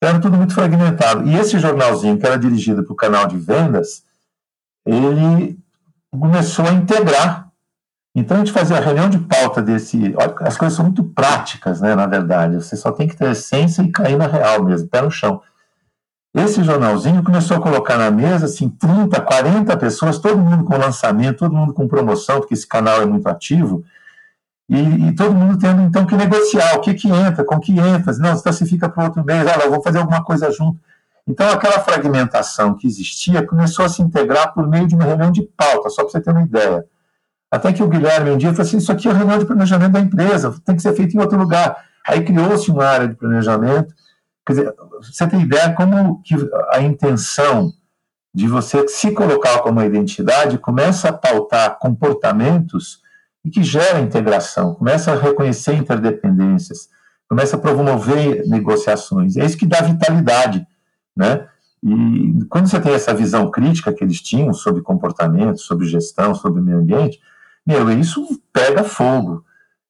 Era 0.03 0.21
tudo 0.21 0.37
muito 0.37 0.55
fragmentado. 0.55 1.27
E 1.29 1.37
esse 1.37 1.59
jornalzinho, 1.59 2.19
que 2.19 2.27
era 2.27 2.39
dirigido 2.39 2.83
para 2.83 2.93
o 2.93 2.97
canal 2.97 3.27
de 3.27 3.37
vendas, 3.37 4.03
ele 4.87 5.59
começou 6.11 6.67
a 6.67 6.73
integrar. 6.73 7.44
Então 8.15 8.37
a 8.37 8.41
gente 8.41 8.53
fazia 8.53 8.77
a 8.77 8.81
reunião 8.81 9.09
de 9.09 9.19
pauta 9.19 9.61
desse. 9.61 10.15
As 10.41 10.57
coisas 10.57 10.77
são 10.77 10.85
muito 10.85 11.03
práticas, 11.03 11.81
né? 11.81 11.97
Na 11.97 12.07
verdade, 12.07 12.57
você 12.57 12.77
só 12.77 12.93
tem 12.93 13.09
que 13.09 13.17
ter 13.17 13.31
essência 13.33 13.83
e 13.83 13.91
cair 13.91 14.17
na 14.17 14.27
real 14.27 14.63
mesmo, 14.63 14.89
pé 14.89 15.03
no 15.03 15.11
chão. 15.11 15.43
Esse 16.33 16.63
jornalzinho 16.65 17.23
começou 17.23 17.57
a 17.57 17.61
colocar 17.61 17.97
na 17.97 18.11
mesa 18.11 18.47
assim 18.47 18.69
30, 18.69 19.21
40 19.21 19.77
pessoas, 19.77 20.19
todo 20.19 20.39
mundo 20.39 20.65
com 20.65 20.77
lançamento, 20.77 21.39
todo 21.39 21.55
mundo 21.55 21.73
com 21.73 21.87
promoção, 21.89 22.41
porque 22.41 22.55
esse 22.55 22.67
canal 22.67 23.03
é 23.03 23.07
muito 23.07 23.29
ativo. 23.29 23.85
E, 24.69 24.79
e, 25.09 25.15
todo 25.15 25.35
mundo 25.35 25.59
tendo 25.59 25.83
então 25.83 26.07
que 26.07 26.17
negociar 26.17 26.75
o 26.77 26.81
que 26.81 26.95
que 26.95 27.09
entra, 27.09 27.45
com 27.45 27.61
que 27.61 27.79
ênfase, 27.79 28.21
não, 28.21 28.37
se 28.37 28.67
fica 28.67 28.89
para 28.89 29.05
outro 29.05 29.25
mês, 29.25 29.47
ah, 29.47 29.69
vou 29.69 29.83
fazer 29.83 29.99
alguma 29.99 30.25
coisa 30.25 30.51
junto. 30.51 30.81
Então 31.27 31.49
aquela 31.51 31.81
fragmentação 31.81 32.75
que 32.75 32.87
existia 32.87 33.47
começou 33.47 33.85
a 33.85 33.89
se 33.89 34.03
integrar 34.03 34.53
por 34.55 34.67
meio 34.69 34.87
de 34.87 34.95
uma 34.95 35.05
reunião 35.05 35.31
de 35.31 35.43
pauta, 35.43 35.89
só 35.91 36.03
para 36.03 36.13
você 36.13 36.21
ter 36.21 36.31
uma 36.31 36.43
ideia. 36.43 36.85
Até 37.55 37.73
que 37.73 37.85
o 37.85 37.89
Guilherme 37.89 38.33
um 38.33 38.37
dia 38.37 38.51
falou 38.51 38.67
assim, 38.67 38.79
isso 38.79 38.91
aqui 38.91 39.07
é 39.07 39.13
a 39.13 39.15
reunião 39.15 39.39
de 39.39 39.47
planejamento 39.47 39.93
da 39.93 40.01
empresa, 40.01 40.53
tem 40.65 40.75
que 40.75 40.83
ser 40.83 40.93
feito 40.93 41.17
em 41.17 41.21
outro 41.21 41.39
lugar. 41.39 41.85
Aí 42.05 42.25
criou-se 42.25 42.69
uma 42.69 42.85
área 42.85 43.07
de 43.07 43.15
planejamento, 43.15 43.95
quer 44.45 44.55
dizer, 44.55 44.75
você 45.01 45.25
tem 45.29 45.43
ideia 45.43 45.73
como 45.73 46.21
que 46.23 46.35
a 46.73 46.83
intenção 46.83 47.73
de 48.35 48.49
você 48.49 48.89
se 48.89 49.13
colocar 49.13 49.61
como 49.61 49.81
identidade 49.81 50.59
começa 50.59 51.11
a 51.11 51.13
pautar 51.13 51.79
comportamentos 51.79 53.01
e 53.45 53.51
que 53.51 53.63
gera 53.63 54.01
integração, 54.01 54.75
começa 54.75 55.13
a 55.13 55.17
reconhecer 55.17 55.75
interdependências, 55.75 56.89
começa 57.29 57.55
a 57.55 57.61
promover 57.61 58.45
negociações. 58.49 59.37
É 59.37 59.45
isso 59.45 59.57
que 59.57 59.67
dá 59.67 59.81
vitalidade, 59.81 60.67
né? 61.17 61.47
E 61.85 62.45
quando 62.49 62.67
você 62.67 62.81
tem 62.81 62.95
essa 62.95 63.15
visão 63.15 63.49
crítica 63.49 63.93
que 63.93 64.03
eles 64.03 64.21
tinham 64.21 64.53
sobre 64.53 64.83
comportamento, 64.83 65.61
sobre 65.61 65.87
gestão, 65.87 66.35
sobre 66.35 66.61
meio 66.61 66.79
ambiente, 66.79 67.21
meu, 67.67 67.91
isso 67.91 68.41
pega 68.53 68.85
fogo. 68.85 69.45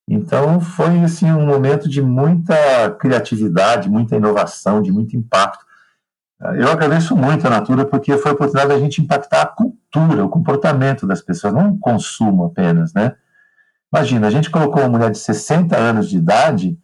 Então 0.08 0.60
foi 0.60 1.00
assim 1.00 1.30
um 1.32 1.46
momento 1.46 1.88
de 1.88 2.02
muita 2.02 2.90
criatividade, 2.98 3.88
muita 3.88 4.16
inovação, 4.16 4.82
de 4.82 4.92
muito 4.92 5.16
impacto. 5.16 5.64
Eu 6.56 6.70
agradeço 6.70 7.16
muito 7.16 7.46
a 7.46 7.50
Natura 7.50 7.86
porque 7.86 8.18
foi 8.18 8.32
a 8.32 8.34
oportunidade 8.34 8.74
da 8.74 8.78
gente 8.78 9.00
impactar 9.00 9.42
a 9.42 9.46
cultura, 9.46 10.24
o 10.24 10.28
comportamento 10.28 11.06
das 11.06 11.22
pessoas, 11.22 11.54
não 11.54 11.70
o 11.70 11.78
consumo 11.78 12.44
apenas, 12.44 12.92
né? 12.92 13.14
Imagina, 13.92 14.26
a 14.26 14.30
gente 14.30 14.50
colocou 14.50 14.82
uma 14.82 14.88
mulher 14.88 15.10
de 15.10 15.18
60 15.18 15.76
anos 15.76 16.10
de 16.10 16.18
idade, 16.18 16.78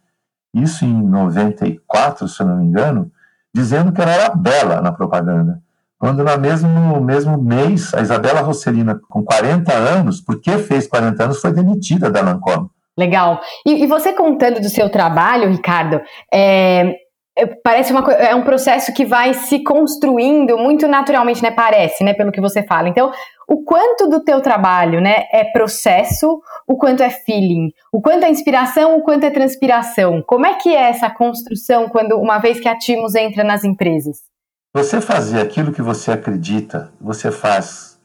isso 0.53 0.83
em 0.85 1.03
94, 1.03 2.27
se 2.27 2.41
eu 2.41 2.47
não 2.47 2.57
me 2.57 2.65
engano, 2.65 3.11
dizendo 3.53 3.91
que 3.91 4.01
ela 4.01 4.11
era 4.11 4.29
bela 4.33 4.81
na 4.81 4.91
propaganda. 4.91 5.61
Quando 6.01 6.23
no 6.23 6.37
mesmo, 6.39 6.99
mesmo 6.99 7.37
mês, 7.37 7.93
a 7.93 8.01
Isabela 8.01 8.41
Rosselina, 8.41 8.99
com 9.07 9.23
40 9.23 9.71
anos, 9.71 10.19
porque 10.19 10.57
fez 10.57 10.87
40 10.87 11.25
anos, 11.25 11.39
foi 11.39 11.53
demitida 11.53 12.09
da 12.09 12.21
Lancôme. 12.21 12.69
Legal. 12.97 13.39
E, 13.63 13.83
e, 13.83 13.85
você 13.85 14.11
contando 14.11 14.59
do 14.59 14.67
seu 14.67 14.89
trabalho, 14.89 15.51
Ricardo, 15.51 16.01
é, 16.33 16.95
é, 17.37 17.45
parece 17.63 17.93
uma 17.93 18.01
é 18.13 18.33
um 18.33 18.41
processo 18.41 18.91
que 18.91 19.05
vai 19.05 19.35
se 19.35 19.63
construindo 19.63 20.57
muito 20.57 20.87
naturalmente, 20.87 21.43
né? 21.43 21.51
Parece, 21.51 22.03
né? 22.03 22.15
Pelo 22.15 22.31
que 22.31 22.41
você 22.41 22.63
fala. 22.63 22.89
Então, 22.89 23.11
o 23.47 23.63
quanto 23.63 24.09
do 24.09 24.23
teu 24.23 24.41
trabalho, 24.41 24.99
né, 24.99 25.25
é 25.31 25.43
processo, 25.53 26.41
o 26.67 26.77
quanto 26.77 27.03
é 27.03 27.11
feeling, 27.11 27.69
o 27.93 28.01
quanto 28.01 28.23
é 28.23 28.29
inspiração, 28.31 28.97
o 28.97 29.03
quanto 29.03 29.25
é 29.25 29.29
transpiração. 29.29 30.23
Como 30.25 30.47
é 30.47 30.55
que 30.55 30.75
é 30.75 30.89
essa 30.89 31.11
construção 31.11 31.87
quando 31.89 32.17
uma 32.17 32.39
vez 32.39 32.59
que 32.59 32.67
a 32.67 32.75
Timos 32.75 33.13
entra 33.13 33.43
nas 33.43 33.63
empresas? 33.63 34.30
Você 34.73 35.01
fazer 35.01 35.41
aquilo 35.41 35.73
que 35.73 35.81
você 35.81 36.11
acredita, 36.11 36.93
você 36.99 37.29
faz 37.29 37.99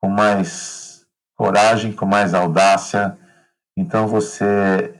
com 0.00 0.08
mais 0.08 1.06
coragem, 1.36 1.92
com 1.92 2.06
mais 2.06 2.34
audácia. 2.34 3.16
Então 3.76 4.08
você 4.08 4.94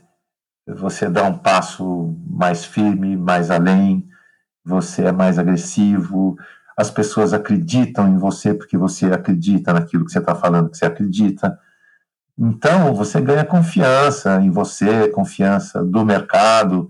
você 0.65 1.09
dá 1.09 1.23
um 1.23 1.37
passo 1.37 2.15
mais 2.27 2.63
firme, 2.63 3.17
mais 3.17 3.49
além, 3.49 4.07
você 4.63 5.05
é 5.05 5.11
mais 5.11 5.39
agressivo, 5.39 6.37
as 6.77 6.89
pessoas 6.89 7.33
acreditam 7.33 8.07
em 8.07 8.17
você 8.17 8.53
porque 8.53 8.77
você 8.77 9.07
acredita 9.07 9.73
naquilo 9.73 10.05
que 10.05 10.11
você 10.11 10.19
está 10.19 10.35
falando 10.35 10.69
que 10.69 10.77
você 10.77 10.85
acredita. 10.85 11.59
Então, 12.37 12.93
você 12.93 13.19
ganha 13.19 13.43
confiança 13.43 14.39
em 14.41 14.49
você, 14.49 15.09
confiança 15.09 15.83
do 15.83 16.05
mercado, 16.05 16.89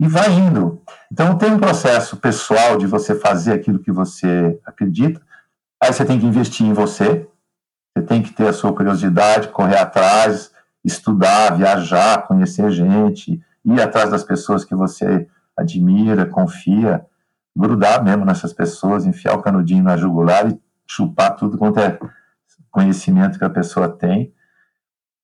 e 0.00 0.08
vai 0.08 0.30
indo. 0.32 0.82
Então, 1.10 1.38
tem 1.38 1.52
um 1.52 1.58
processo 1.58 2.16
pessoal 2.16 2.76
de 2.76 2.86
você 2.86 3.14
fazer 3.14 3.52
aquilo 3.52 3.78
que 3.78 3.92
você 3.92 4.58
acredita, 4.64 5.20
aí 5.82 5.92
você 5.92 6.04
tem 6.04 6.18
que 6.18 6.26
investir 6.26 6.66
em 6.66 6.72
você, 6.72 7.28
você 7.96 8.04
tem 8.04 8.22
que 8.22 8.32
ter 8.32 8.48
a 8.48 8.52
sua 8.52 8.72
curiosidade, 8.72 9.48
correr 9.48 9.78
atrás, 9.78 10.50
estudar, 10.84 11.56
viajar, 11.56 12.26
conhecer 12.26 12.70
gente, 12.70 13.40
ir 13.64 13.80
atrás 13.80 14.10
das 14.10 14.24
pessoas 14.24 14.64
que 14.64 14.74
você 14.74 15.28
admira, 15.56 16.26
confia, 16.26 17.06
grudar 17.56 18.02
mesmo 18.02 18.24
nessas 18.24 18.52
pessoas, 18.52 19.06
enfiar 19.06 19.34
o 19.34 19.42
canudinho 19.42 19.84
na 19.84 19.96
jugular 19.96 20.50
e 20.50 20.60
chupar 20.86 21.36
tudo 21.36 21.56
quanto 21.56 21.78
é 21.78 21.98
conhecimento 22.70 23.38
que 23.38 23.44
a 23.44 23.50
pessoa 23.50 23.88
tem. 23.88 24.34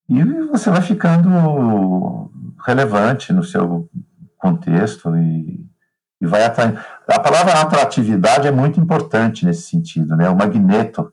E 0.08 0.22
você 0.24 0.70
vai 0.70 0.80
ficando 0.80 2.30
relevante 2.64 3.32
no 3.32 3.42
seu 3.42 3.88
contexto 4.40 5.16
e, 5.16 5.64
e 6.20 6.26
vai 6.26 6.44
atraindo. 6.44 6.80
A 7.06 7.20
palavra 7.20 7.60
atratividade 7.60 8.48
é 8.48 8.50
muito 8.50 8.80
importante 8.80 9.44
nesse 9.44 9.62
sentido, 9.62 10.16
né? 10.16 10.28
O 10.28 10.36
magneto 10.36 11.12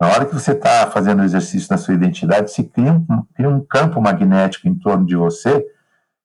na 0.00 0.08
hora 0.08 0.26
que 0.26 0.34
você 0.34 0.52
está 0.52 0.86
fazendo 0.88 1.20
o 1.20 1.24
exercício 1.24 1.68
da 1.70 1.78
sua 1.78 1.94
identidade, 1.94 2.52
se 2.52 2.64
cria 2.64 2.92
um, 2.92 3.06
cria 3.34 3.48
um 3.48 3.64
campo 3.64 4.00
magnético 4.00 4.68
em 4.68 4.74
torno 4.74 5.06
de 5.06 5.16
você 5.16 5.66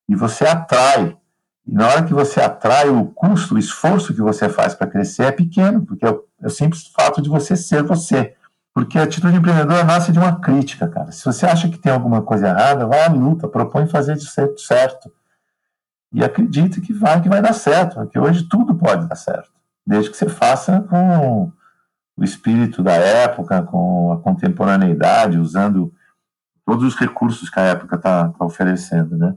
e 0.10 0.16
você 0.16 0.46
atrai. 0.46 1.18
E 1.66 1.74
na 1.74 1.88
hora 1.88 2.04
que 2.04 2.14
você 2.14 2.42
atrai, 2.42 2.90
o 2.90 3.06
custo, 3.06 3.56
o 3.56 3.60
esforço 3.60 4.14
que 4.14 4.22
você 4.22 4.50
faz 4.50 4.76
para 4.76 4.88
crescer 4.88 5.24
é 5.24 5.32
pequeno, 5.32 5.86
porque 5.86 6.06
é 6.06 6.10
o, 6.10 6.24
é 6.42 6.48
o 6.48 6.50
simples 6.50 6.88
fato 6.88 7.22
de 7.22 7.30
você 7.30 7.56
ser 7.56 7.82
você. 7.82 8.36
Porque 8.74 8.98
a 8.98 9.04
atitude 9.04 9.38
empreendedora 9.38 9.84
nasce 9.84 10.12
de 10.12 10.20
uma 10.20 10.40
crítica, 10.40 10.88
cara. 10.88 11.12
Se 11.12 11.24
você 11.24 11.46
acha 11.46 11.70
que 11.70 11.78
tem 11.78 11.92
alguma 11.92 12.22
coisa 12.22 12.50
errada, 12.50 12.86
vai 12.86 13.06
à 13.06 13.10
luta, 13.10 13.48
propõe 13.48 13.88
fazer 13.88 14.16
de 14.16 14.26
certo. 14.58 15.12
E 16.14 16.24
acredite 16.24 16.82
que 16.82 16.94
vai, 16.94 17.22
que 17.22 17.30
vai 17.30 17.42
dar 17.42 17.54
certo, 17.54 17.96
porque 17.96 18.20
hoje 18.20 18.44
tudo 18.44 18.76
pode 18.76 19.08
dar 19.08 19.16
certo, 19.16 19.52
desde 19.86 20.12
que 20.12 20.18
você 20.18 20.28
faça 20.28 20.82
com 20.82 21.52
o 22.18 22.24
espírito 22.24 22.84
da 22.84 22.94
época, 22.94 23.64
com 23.64 24.12
a 24.12 24.18
contemporaneidade, 24.20 25.40
usando 25.40 25.94
todos 26.66 26.84
os 26.84 26.96
recursos 26.96 27.50
que 27.50 27.60
a 27.60 27.64
época 27.64 27.96
está 27.96 28.30
tá 28.30 28.46
oferecendo, 28.46 29.18
né? 29.18 29.36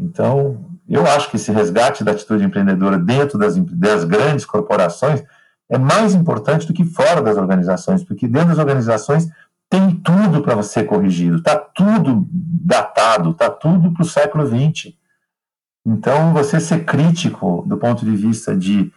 Então, 0.00 0.78
eu 0.88 1.06
acho 1.06 1.30
que 1.30 1.36
esse 1.36 1.50
resgate 1.50 2.04
da 2.04 2.12
atitude 2.12 2.44
empreendedora 2.44 2.98
dentro 2.98 3.38
das, 3.38 3.56
das 3.56 4.04
grandes 4.04 4.44
corporações 4.44 5.22
é 5.68 5.76
mais 5.76 6.14
importante 6.14 6.66
do 6.66 6.72
que 6.72 6.84
fora 6.84 7.20
das 7.20 7.36
organizações, 7.36 8.02
porque 8.02 8.26
dentro 8.26 8.50
das 8.50 8.58
organizações 8.58 9.28
tem 9.68 9.96
tudo 9.96 10.42
para 10.42 10.54
você 10.54 10.82
corrigido, 10.82 11.36
está 11.36 11.56
tudo 11.56 12.26
datado, 12.32 13.32
está 13.32 13.50
tudo 13.50 13.92
para 13.92 14.02
o 14.02 14.06
século 14.06 14.46
XX. 14.46 14.94
Então, 15.88 16.34
você 16.34 16.60
ser 16.60 16.84
crítico 16.84 17.64
do 17.66 17.78
ponto 17.78 18.04
de 18.04 18.14
vista 18.14 18.54
de 18.54 18.92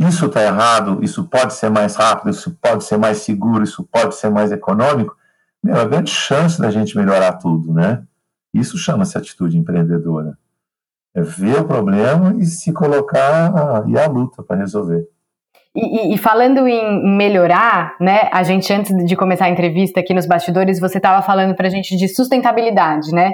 isso 0.00 0.24
está 0.24 0.42
errado, 0.42 1.04
isso 1.04 1.24
pode 1.24 1.52
ser 1.52 1.70
mais 1.70 1.94
rápido, 1.94 2.30
isso 2.30 2.56
pode 2.58 2.84
ser 2.84 2.96
mais 2.96 3.18
seguro, 3.18 3.62
isso 3.62 3.86
pode 3.92 4.14
ser 4.14 4.30
mais 4.30 4.50
econômico, 4.50 5.14
meu, 5.62 5.76
é 5.76 5.86
grande 5.86 6.10
chance 6.10 6.58
da 6.58 6.70
gente 6.70 6.96
melhorar 6.96 7.34
tudo, 7.34 7.74
né? 7.74 8.02
Isso 8.52 8.78
chama-se 8.78 9.16
atitude 9.16 9.58
empreendedora. 9.58 10.36
É 11.14 11.20
ver 11.20 11.60
o 11.60 11.64
problema 11.66 12.34
e 12.38 12.46
se 12.46 12.72
colocar 12.72 13.84
e 13.86 13.98
a 13.98 14.06
luta 14.08 14.42
para 14.42 14.56
resolver. 14.56 15.06
E, 15.76 16.12
e, 16.12 16.14
e, 16.14 16.18
falando 16.18 16.66
em 16.66 17.16
melhorar, 17.16 17.94
né? 18.00 18.30
A 18.32 18.42
gente 18.42 18.72
antes 18.72 18.90
de 19.04 19.14
começar 19.14 19.44
a 19.44 19.50
entrevista 19.50 20.00
aqui 20.00 20.14
nos 20.14 20.26
bastidores, 20.26 20.80
você 20.80 20.96
estava 20.96 21.22
falando 21.22 21.54
para 21.54 21.66
a 21.66 21.70
gente 21.70 21.94
de 21.96 22.08
sustentabilidade, 22.08 23.12
né? 23.12 23.32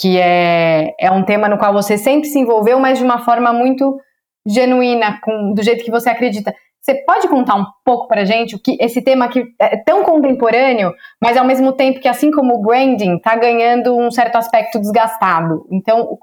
Que 0.00 0.18
é, 0.18 0.94
é 0.98 1.10
um 1.10 1.24
tema 1.24 1.48
no 1.48 1.58
qual 1.58 1.72
você 1.72 1.96
sempre 1.96 2.28
se 2.28 2.38
envolveu, 2.38 2.78
mas 2.78 2.98
de 2.98 3.04
uma 3.04 3.24
forma 3.24 3.52
muito 3.52 3.98
genuína, 4.46 5.18
com, 5.22 5.52
do 5.54 5.62
jeito 5.62 5.84
que 5.84 5.90
você 5.90 6.08
acredita. 6.08 6.54
Você 6.80 6.94
pode 7.04 7.26
contar 7.26 7.56
um 7.56 7.66
pouco 7.84 8.06
para 8.06 8.24
gente 8.24 8.54
o 8.54 8.60
que 8.60 8.76
esse 8.80 9.02
tema 9.02 9.26
que 9.28 9.44
é 9.60 9.76
tão 9.78 10.04
contemporâneo, 10.04 10.92
mas 11.20 11.36
ao 11.36 11.44
mesmo 11.44 11.72
tempo 11.72 11.98
que 11.98 12.06
assim 12.06 12.30
como 12.30 12.54
o 12.54 12.62
branding 12.62 13.16
está 13.16 13.34
ganhando 13.34 13.96
um 13.96 14.08
certo 14.08 14.36
aspecto 14.36 14.78
desgastado. 14.78 15.66
Então, 15.72 16.16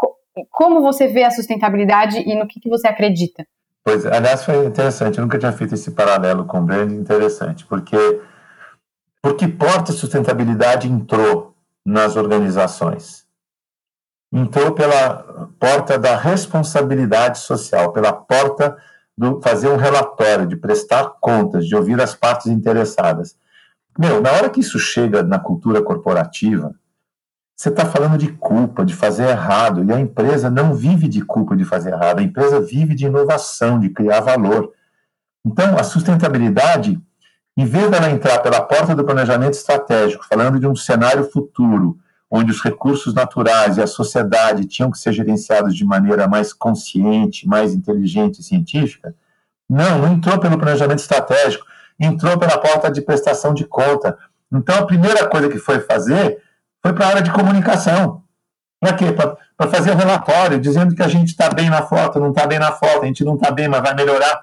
como 0.50 0.82
você 0.82 1.08
vê 1.08 1.24
a 1.24 1.32
sustentabilidade 1.32 2.20
e 2.26 2.34
no 2.34 2.48
que, 2.48 2.62
que 2.62 2.70
você 2.70 2.88
acredita? 2.88 3.46
Pois, 3.84 4.06
aliás, 4.06 4.46
foi 4.46 4.66
interessante. 4.66 5.18
Eu 5.18 5.24
nunca 5.24 5.38
tinha 5.38 5.52
feito 5.52 5.74
esse 5.74 5.92
paralelo 5.92 6.46
com 6.46 6.60
o 6.60 6.62
branding, 6.62 6.96
interessante, 6.96 7.66
porque 7.66 7.98
por 9.22 9.36
que 9.36 9.48
porta 9.48 9.92
sustentabilidade 9.92 10.88
entrou 10.88 11.54
nas 11.86 12.16
organizações? 12.16 13.26
Entrou 14.34 14.72
pela 14.72 15.48
porta 15.60 15.98
da 15.98 16.18
responsabilidade 16.18 17.38
social, 17.38 17.94
pela 17.94 18.12
porta 18.12 18.76
do 19.16 19.40
fazer 19.42 19.70
um 19.70 19.76
relatório, 19.76 20.48
de 20.48 20.56
prestar 20.56 21.12
contas, 21.22 21.68
de 21.68 21.76
ouvir 21.76 22.02
as 22.02 22.16
partes 22.16 22.48
interessadas. 22.48 23.36
Meu, 23.98 24.20
na 24.20 24.32
hora 24.32 24.50
que 24.50 24.60
isso 24.60 24.80
chega 24.80 25.22
na 25.22 25.38
cultura 25.38 25.84
corporativa, 25.84 26.74
você 27.56 27.70
está 27.70 27.86
falando 27.86 28.18
de 28.18 28.32
culpa, 28.32 28.84
de 28.84 28.96
fazer 28.96 29.30
errado, 29.30 29.84
e 29.84 29.94
a 29.94 30.00
empresa 30.00 30.50
não 30.50 30.74
vive 30.74 31.08
de 31.08 31.22
culpa 31.22 31.56
de 31.56 31.64
fazer 31.64 31.92
errado, 31.92 32.18
a 32.18 32.24
empresa 32.24 32.60
vive 32.60 32.96
de 32.96 33.06
inovação, 33.06 33.80
de 33.80 33.90
criar 33.90 34.22
valor. 34.22 34.72
Então, 35.46 35.78
a 35.78 35.84
sustentabilidade, 35.84 37.00
em 37.56 37.66
vez 37.66 37.92
dela 37.92 38.10
entrar 38.10 38.40
pela 38.40 38.62
porta 38.62 38.96
do 38.96 39.06
planejamento 39.06 39.54
estratégico, 39.54 40.26
falando 40.28 40.60
de 40.60 40.66
um 40.66 40.76
cenário 40.76 41.30
futuro, 41.30 42.00
onde 42.36 42.52
os 42.52 42.64
recursos 42.64 43.14
naturais 43.14 43.78
e 43.78 43.82
a 43.84 43.86
sociedade 43.86 44.66
tinham 44.66 44.90
que 44.90 44.98
ser 44.98 45.14
gerenciados 45.14 45.76
de 45.76 45.86
maneira 45.86 46.28
mais 46.28 46.52
consciente, 46.52 47.48
mais 47.48 47.76
inteligente 47.76 48.40
e 48.40 48.44
científica, 48.44 49.14
não, 49.70 50.00
não 50.00 50.14
entrou 50.14 50.40
pelo 50.40 50.58
planejamento 50.58 50.98
estratégico, 50.98 51.64
entrou 52.00 52.36
pela 52.40 52.58
porta 52.58 52.90
de 52.90 53.02
prestação 53.02 53.54
de 53.54 53.66
conta. 53.66 54.18
Então, 54.52 54.80
a 54.80 54.86
primeira 54.86 55.30
coisa 55.30 55.48
que 55.48 55.60
foi 55.60 55.80
fazer 55.82 56.42
foi 56.82 56.92
para 56.92 57.06
a 57.06 57.10
área 57.10 57.22
de 57.22 57.32
comunicação. 57.32 58.24
Para 58.80 58.94
quê? 58.94 59.12
Para 59.12 59.70
fazer 59.70 59.96
relatório, 59.96 60.60
dizendo 60.60 60.96
que 60.96 61.04
a 61.04 61.08
gente 61.08 61.30
está 61.30 61.52
bem 61.52 61.70
na 61.70 61.84
foto, 61.84 62.20
não 62.20 62.32
está 62.32 62.48
bem 62.48 62.58
na 62.58 62.72
foto, 62.72 63.04
a 63.04 63.06
gente 63.06 63.24
não 63.24 63.36
está 63.36 63.52
bem, 63.52 63.68
mas 63.68 63.84
vai 63.84 63.94
melhorar. 63.94 64.42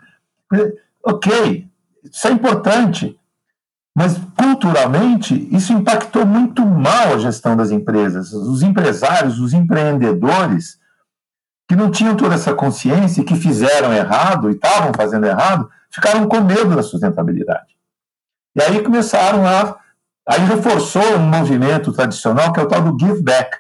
Ok, 1.04 1.66
isso 2.04 2.28
é 2.28 2.30
importante. 2.30 3.18
Mas, 4.00 4.18
culturalmente, 4.34 5.46
isso 5.54 5.74
impactou 5.74 6.24
muito 6.24 6.64
mal 6.64 7.12
a 7.12 7.18
gestão 7.18 7.54
das 7.54 7.70
empresas. 7.70 8.32
Os 8.32 8.62
empresários, 8.62 9.38
os 9.38 9.52
empreendedores, 9.52 10.78
que 11.68 11.76
não 11.76 11.90
tinham 11.90 12.16
toda 12.16 12.34
essa 12.34 12.54
consciência 12.54 13.20
e 13.20 13.24
que 13.24 13.36
fizeram 13.36 13.92
errado 13.92 14.48
e 14.48 14.54
estavam 14.54 14.94
fazendo 14.94 15.26
errado, 15.26 15.68
ficaram 15.90 16.26
com 16.26 16.40
medo 16.40 16.74
da 16.74 16.82
sustentabilidade. 16.82 17.76
E 18.56 18.62
aí 18.62 18.82
começaram 18.82 19.46
a. 19.46 19.76
Aí 20.26 20.46
reforçou 20.46 21.16
um 21.16 21.26
movimento 21.26 21.92
tradicional 21.92 22.54
que 22.54 22.60
é 22.60 22.62
o 22.62 22.68
tal 22.68 22.80
do 22.80 22.98
give 22.98 23.22
back. 23.22 23.54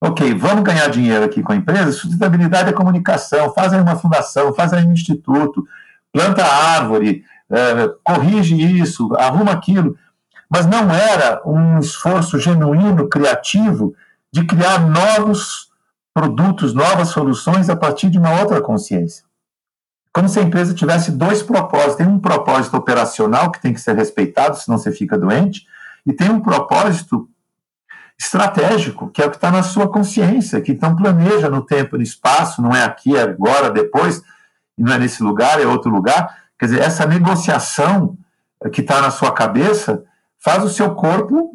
Ok, 0.00 0.32
vamos 0.34 0.62
ganhar 0.62 0.88
dinheiro 0.90 1.24
aqui 1.24 1.42
com 1.42 1.50
a 1.50 1.56
empresa, 1.56 1.90
sustentabilidade 1.90 2.68
é 2.70 2.72
comunicação, 2.72 3.52
faz 3.52 3.72
aí 3.72 3.80
uma 3.80 3.96
fundação, 3.96 4.54
faz 4.54 4.72
aí 4.72 4.86
um 4.86 4.92
instituto, 4.92 5.66
planta 6.12 6.44
árvore, 6.44 7.24
é, 7.52 7.94
corrige 8.02 8.56
isso, 8.80 9.14
arruma 9.16 9.52
aquilo. 9.52 9.96
Mas 10.48 10.66
não 10.66 10.90
era 10.90 11.40
um 11.46 11.78
esforço 11.78 12.38
genuíno, 12.38 13.08
criativo, 13.08 13.94
de 14.32 14.44
criar 14.44 14.78
novos 14.80 15.70
produtos, 16.14 16.74
novas 16.74 17.08
soluções 17.08 17.70
a 17.70 17.76
partir 17.76 18.10
de 18.10 18.18
uma 18.18 18.40
outra 18.40 18.60
consciência. 18.60 19.24
como 20.12 20.28
se 20.28 20.38
a 20.38 20.42
empresa 20.42 20.74
tivesse 20.74 21.10
dois 21.10 21.42
propósitos. 21.42 21.96
Tem 21.96 22.06
um 22.06 22.18
propósito 22.18 22.76
operacional 22.76 23.50
que 23.50 23.60
tem 23.60 23.72
que 23.72 23.80
ser 23.80 23.96
respeitado, 23.96 24.58
senão 24.58 24.76
você 24.76 24.92
fica 24.92 25.16
doente, 25.16 25.66
e 26.06 26.12
tem 26.12 26.30
um 26.30 26.40
propósito 26.40 27.28
estratégico, 28.18 29.08
que 29.08 29.22
é 29.22 29.26
o 29.26 29.30
que 29.30 29.36
está 29.36 29.50
na 29.50 29.62
sua 29.62 29.88
consciência, 29.88 30.60
que 30.60 30.72
então 30.72 30.94
planeja 30.94 31.48
no 31.48 31.64
tempo 31.64 31.96
e 31.96 31.98
no 31.98 32.04
espaço, 32.04 32.60
não 32.60 32.74
é 32.74 32.84
aqui, 32.84 33.16
é 33.16 33.22
agora, 33.22 33.70
depois, 33.70 34.22
não 34.76 34.92
é 34.92 34.98
nesse 34.98 35.22
lugar, 35.22 35.60
é 35.60 35.66
outro 35.66 35.90
lugar. 35.90 36.41
Quer 36.62 36.66
dizer, 36.66 36.80
essa 36.80 37.04
negociação 37.04 38.16
que 38.72 38.82
está 38.82 39.00
na 39.00 39.10
sua 39.10 39.32
cabeça 39.32 40.04
faz 40.38 40.62
o 40.62 40.68
seu 40.68 40.94
corpo 40.94 41.50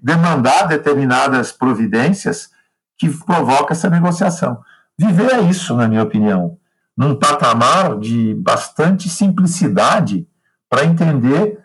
demandar 0.00 0.68
determinadas 0.68 1.50
providências 1.50 2.50
que 2.96 3.08
provoca 3.08 3.72
essa 3.72 3.90
negociação. 3.90 4.60
Viver 4.96 5.32
é 5.32 5.40
isso, 5.40 5.74
na 5.74 5.88
minha 5.88 6.04
opinião 6.04 6.56
num 6.96 7.14
patamar 7.14 7.98
de 7.98 8.34
bastante 8.34 9.08
simplicidade 9.08 10.26
para 10.68 10.84
entender 10.84 11.58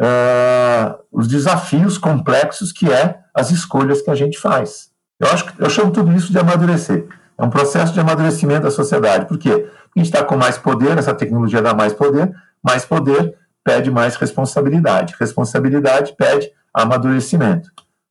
uh, 0.00 0.98
os 1.12 1.28
desafios 1.28 1.98
complexos 1.98 2.72
que 2.72 2.90
é 2.90 3.20
as 3.34 3.50
escolhas 3.50 4.00
que 4.00 4.10
a 4.10 4.14
gente 4.14 4.38
faz. 4.38 4.90
Eu 5.20 5.28
acho 5.28 5.44
que 5.44 5.62
eu 5.62 5.68
chamo 5.68 5.92
tudo 5.92 6.12
isso 6.12 6.32
de 6.32 6.38
amadurecer. 6.38 7.06
É 7.38 7.44
um 7.44 7.50
processo 7.50 7.92
de 7.92 8.00
amadurecimento 8.00 8.62
da 8.62 8.70
sociedade. 8.70 9.26
Por 9.26 9.38
quê? 9.38 9.50
Porque 9.50 9.70
a 9.96 9.98
gente 9.98 10.12
está 10.12 10.24
com 10.24 10.36
mais 10.36 10.58
poder, 10.58 10.98
essa 10.98 11.14
tecnologia 11.14 11.62
dá 11.62 11.72
mais 11.72 11.92
poder, 11.92 12.34
mais 12.62 12.84
poder 12.84 13.36
pede 13.64 13.90
mais 13.90 14.16
responsabilidade. 14.16 15.14
Responsabilidade 15.20 16.14
pede 16.16 16.50
amadurecimento. 16.72 17.70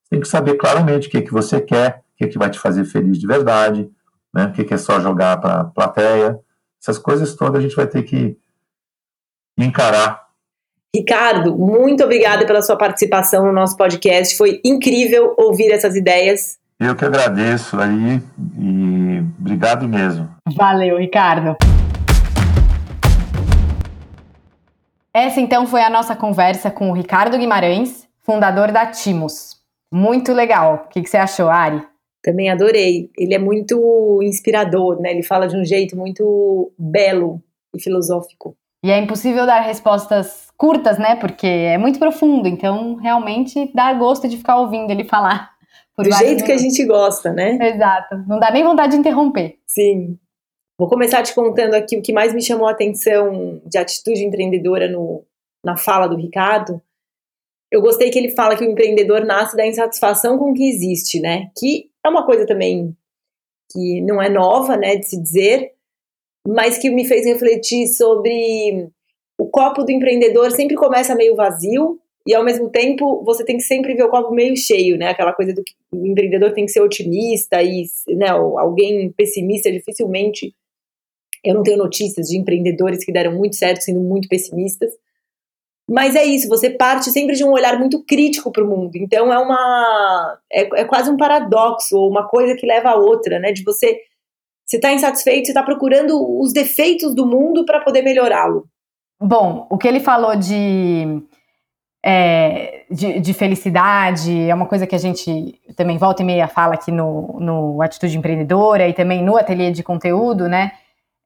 Tem 0.10 0.20
que 0.20 0.28
saber 0.28 0.56
claramente 0.56 1.08
o 1.08 1.12
que, 1.12 1.18
é 1.18 1.22
que 1.22 1.34
você 1.34 1.60
quer, 1.60 2.04
o 2.14 2.18
que, 2.18 2.24
é 2.26 2.28
que 2.28 2.38
vai 2.38 2.50
te 2.50 2.60
fazer 2.60 2.86
feliz 2.86 3.18
de 3.18 3.26
verdade, 3.26 3.90
né? 4.34 4.46
o 4.46 4.52
que, 4.54 4.62
é 4.62 4.64
que 4.64 4.74
é 4.74 4.78
só 4.78 5.00
jogar 5.00 5.38
para 5.42 5.62
a 5.62 5.66
plateia, 5.66 6.40
essas 6.82 6.98
coisas 6.98 7.36
todas 7.36 7.56
a 7.56 7.62
gente 7.62 7.76
vai 7.76 7.88
ter 7.88 8.04
que 8.04 8.38
encarar. 9.58 10.28
Ricardo, 10.96 11.58
muito 11.58 12.04
obrigada 12.04 12.46
pela 12.46 12.62
sua 12.62 12.78
participação 12.78 13.46
no 13.46 13.52
nosso 13.52 13.76
podcast. 13.76 14.38
Foi 14.38 14.62
incrível 14.64 15.34
ouvir 15.38 15.72
essas 15.72 15.96
ideias. 15.96 16.58
Eu 16.80 16.96
que 16.96 17.04
agradeço 17.04 17.80
aí 17.80 18.22
e 18.56 19.20
obrigado 19.40 19.88
mesmo. 19.88 20.30
Valeu, 20.56 21.00
Ricardo. 21.00 21.56
Essa 25.12 25.42
então 25.42 25.66
foi 25.66 25.82
a 25.82 25.90
nossa 25.90 26.16
conversa 26.16 26.70
com 26.70 26.92
o 26.92 26.94
Ricardo 26.94 27.36
Guimarães, 27.36 28.08
fundador 28.20 28.72
da 28.72 28.86
Timos. 28.86 29.60
Muito 29.92 30.32
legal. 30.34 30.84
O 30.86 30.90
que, 30.90 31.02
que 31.02 31.10
você 31.10 31.18
achou, 31.18 31.50
Ari? 31.50 31.82
Também 32.22 32.52
adorei. 32.52 33.10
Ele 33.18 33.34
é 33.34 33.40
muito 33.40 34.20
inspirador, 34.22 35.02
né? 35.02 35.10
Ele 35.10 35.24
fala 35.24 35.48
de 35.48 35.58
um 35.58 35.66
jeito 35.66 35.98
muito 35.98 36.72
belo 36.78 37.42
e 37.76 37.82
filosófico. 37.82 38.56
E 38.84 38.92
é 38.92 39.00
impossível 39.00 39.48
dar 39.48 39.62
respostas 39.62 40.50
curtas, 40.56 41.00
né? 41.00 41.16
Porque 41.16 41.48
é 41.48 41.80
muito 41.80 41.98
profundo, 41.98 42.48
então 42.48 42.98
realmente 42.98 43.72
dá 43.74 43.92
gosto 43.94 44.28
de 44.28 44.38
ficar 44.38 44.58
ouvindo 44.58 44.92
ele 44.92 45.06
falar. 45.06 45.57
Do 45.98 46.12
jeito 46.12 46.44
que 46.44 46.52
a 46.52 46.58
gente 46.58 46.84
gosta, 46.86 47.34
né? 47.34 47.58
Exato. 47.60 48.18
Não 48.28 48.40
dá 48.40 48.52
nem 48.52 48.64
vontade 48.64 48.94
de 48.94 49.00
interromper. 49.00 49.58
Sim. 49.66 50.18
Vou 50.78 50.88
começar 50.88 51.24
te 51.24 51.34
contando 51.34 51.74
aqui 51.74 51.98
o 51.98 52.02
que 52.02 52.14
mais 52.14 52.34
me 52.34 52.42
chamou 52.42 52.68
a 52.68 52.72
atenção 52.72 53.60
de 53.66 53.80
atitude 53.80 54.24
empreendedora 54.24 54.88
no, 54.88 55.26
na 55.66 55.76
fala 55.76 56.08
do 56.08 56.16
Ricardo. 56.16 56.80
Eu 57.72 57.82
gostei 57.82 58.12
que 58.12 58.20
ele 58.20 58.30
fala 58.30 58.56
que 58.56 58.64
o 58.64 58.70
empreendedor 58.70 59.26
nasce 59.26 59.58
da 59.58 59.66
insatisfação 59.66 60.38
com 60.38 60.52
o 60.52 60.54
que 60.54 60.70
existe, 60.70 61.20
né? 61.20 61.50
Que 61.58 61.90
é 62.06 62.10
uma 62.10 62.26
coisa 62.26 62.46
também 62.46 62.96
que 63.72 64.02
não 64.02 64.22
é 64.22 64.30
nova, 64.30 64.78
né, 64.78 64.96
de 64.96 65.06
se 65.06 65.22
dizer, 65.22 65.74
mas 66.48 66.78
que 66.78 66.90
me 66.90 67.06
fez 67.06 67.26
refletir 67.26 67.88
sobre 67.88 68.90
o 69.38 69.48
copo 69.50 69.84
do 69.84 69.92
empreendedor 69.92 70.52
sempre 70.52 70.76
começa 70.76 71.16
meio 71.16 71.36
vazio 71.36 72.00
e 72.28 72.36
ao 72.36 72.44
mesmo 72.44 72.70
tempo 72.70 73.24
você 73.24 73.46
tem 73.46 73.56
que 73.56 73.64
sempre 73.64 73.96
ver 73.96 74.04
o 74.04 74.10
copo 74.10 74.34
meio 74.34 74.56
cheio, 74.58 74.98
né? 74.98 75.08
Aquela 75.08 75.32
coisa 75.32 75.54
do 75.54 75.64
que 75.64 75.74
o 75.94 76.06
empreendedor 76.06 76.52
tem 76.52 76.66
que 76.66 76.72
ser 76.74 76.82
otimista 76.82 77.64
e, 77.64 77.86
né, 78.10 78.28
alguém 78.28 79.10
pessimista 79.14 79.72
dificilmente. 79.72 80.54
Eu 81.42 81.56
não 81.56 81.64
tenho 81.64 81.78
notícias 81.78 82.28
de 82.28 82.38
empreendedores 82.38 83.06
que 83.06 83.14
deram 83.14 83.32
muito 83.32 83.56
certo 83.56 83.82
sendo 83.82 84.02
muito 84.02 84.28
pessimistas. 84.28 84.92
Mas 85.90 86.18
é 86.18 86.26
isso, 86.26 86.50
você 86.50 86.70
parte 86.70 87.10
sempre 87.12 87.34
de 87.34 87.46
um 87.46 87.52
olhar 87.52 87.80
muito 87.80 88.04
crítico 88.04 88.52
para 88.52 88.62
o 88.62 88.68
mundo. 88.68 88.98
Então 88.98 89.32
é 89.32 89.40
uma. 89.40 90.38
É, 90.52 90.82
é, 90.82 90.84
quase 90.84 91.10
um 91.10 91.16
paradoxo, 91.16 91.98
ou 91.98 92.10
uma 92.10 92.28
coisa 92.28 92.58
que 92.58 92.68
leva 92.68 92.90
a 92.90 92.96
outra, 92.98 93.40
né? 93.40 93.54
De 93.54 93.64
você. 93.64 93.98
Você 94.66 94.76
está 94.76 94.92
insatisfeito, 94.92 95.46
você 95.46 95.52
está 95.52 95.64
procurando 95.64 96.42
os 96.42 96.52
defeitos 96.52 97.16
do 97.16 97.26
mundo 97.26 97.64
para 97.64 97.80
poder 97.80 98.02
melhorá-lo. 98.02 98.68
Bom, 99.18 99.66
o 99.70 99.78
que 99.78 99.88
ele 99.88 100.02
falou 100.02 100.36
de, 100.36 101.24
é, 102.04 102.86
de, 102.90 103.20
de, 103.20 103.34
felicidade 103.34 104.50
é 104.50 104.54
uma 104.54 104.66
coisa 104.66 104.88
que 104.88 104.96
a 104.96 105.00
gente 105.00 105.60
também 105.76 105.98
volta 105.98 106.22
e 106.22 106.26
meia 106.26 106.48
fala 106.48 106.76
aqui 106.76 106.92
no, 106.92 107.38
no 107.40 107.82
Atitude 107.82 108.18
Empreendedora 108.18 108.88
e 108.88 108.94
também 108.94 109.24
no 109.24 109.36
ateliê 109.36 109.72
de 109.72 109.84
conteúdo, 109.84 110.48
né? 110.48 110.74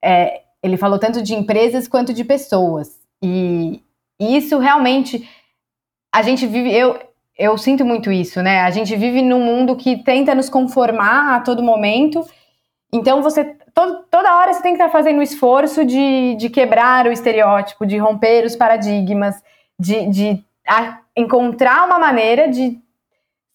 É, 0.03 0.41
ele 0.63 0.77
falou 0.77 0.97
tanto 0.97 1.21
de 1.21 1.36
empresas 1.36 1.88
quanto 1.88 2.13
de 2.13 2.23
pessoas. 2.23 2.99
E, 3.21 3.84
isso 4.19 4.60
realmente 4.60 5.27
a 6.13 6.21
gente 6.21 6.45
vive, 6.45 6.71
eu 6.73 6.99
eu 7.38 7.57
sinto 7.57 7.84
muito 7.84 8.12
isso, 8.12 8.41
né? 8.43 8.62
A 8.62 8.69
gente 8.69 8.95
vive 8.95 9.21
num 9.21 9.43
mundo 9.43 9.75
que 9.75 10.03
tenta 10.03 10.36
nos 10.36 10.47
conformar 10.47 11.38
a 11.38 11.39
todo 11.39 11.63
momento. 11.63 12.23
Então 12.93 13.23
você 13.23 13.55
todo, 13.73 14.03
toda 14.12 14.38
hora 14.38 14.53
você 14.53 14.62
tem 14.62 14.75
que 14.75 14.81
estar 14.81 14.91
fazendo 14.91 15.19
o 15.19 15.23
esforço 15.23 15.84
de, 15.84 16.36
de 16.36 16.49
quebrar 16.49 17.07
o 17.07 17.12
estereótipo, 17.12 17.86
de 17.86 17.97
romper 17.97 18.45
os 18.45 18.55
paradigmas, 18.55 19.41
de, 19.79 20.07
de 20.07 20.45
encontrar 21.15 21.86
uma 21.86 22.00
maneira 22.00 22.50
de 22.50 22.80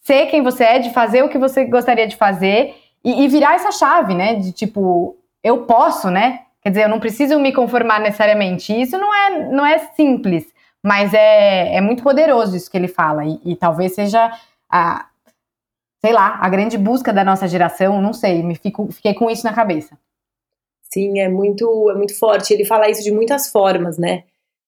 ser 0.03 0.27
quem 0.27 0.43
você 0.43 0.65
é, 0.65 0.79
de 0.79 0.91
fazer 0.93 1.23
o 1.23 1.29
que 1.29 1.39
você 1.39 1.65
gostaria 1.65 2.07
de 2.07 2.17
fazer 2.17 2.75
e, 3.05 3.25
e 3.25 3.29
virar 3.29 3.55
essa 3.55 3.73
chave, 3.73 4.15
né? 4.15 4.37
De 4.37 4.53
tipo, 4.53 5.17
eu 5.43 5.65
posso, 5.65 6.11
né? 6.11 6.41
Quer 6.63 6.71
dizer, 6.71 6.83
eu 6.85 6.89
não 6.89 7.01
preciso 7.01 7.39
me 7.39 7.53
conformar 7.53 8.01
necessariamente. 8.01 8.73
Isso 8.73 8.99
não 8.99 9.15
é, 9.15 9.49
não 9.49 9.65
é 9.65 9.79
simples. 9.95 10.45
Mas 10.83 11.13
é, 11.15 11.77
é 11.77 11.81
muito 11.81 12.03
poderoso 12.03 12.57
isso 12.57 12.71
que 12.71 12.77
ele 12.77 12.89
fala, 12.89 13.25
e, 13.25 13.41
e 13.45 13.57
talvez 13.57 13.95
seja 13.95 14.31
a, 14.71 15.07
sei 16.01 16.13
lá, 16.13 16.39
a 16.41 16.49
grande 16.49 16.79
busca 16.79 17.13
da 17.13 17.25
nossa 17.25 17.49
geração, 17.49 18.01
não 18.01 18.13
sei, 18.13 18.43
me 18.43 18.55
fico, 18.55 18.93
fiquei 18.93 19.13
com 19.13 19.29
isso 19.29 19.45
na 19.45 19.53
cabeça. 19.53 19.99
Sim, 20.83 21.19
é 21.19 21.29
muito, 21.29 21.91
é 21.91 21.95
muito 21.95 22.17
forte. 22.17 22.55
Ele 22.55 22.65
fala 22.65 22.89
isso 22.89 23.03
de 23.03 23.11
muitas 23.11 23.51
formas, 23.51 23.99
né? 23.99 24.25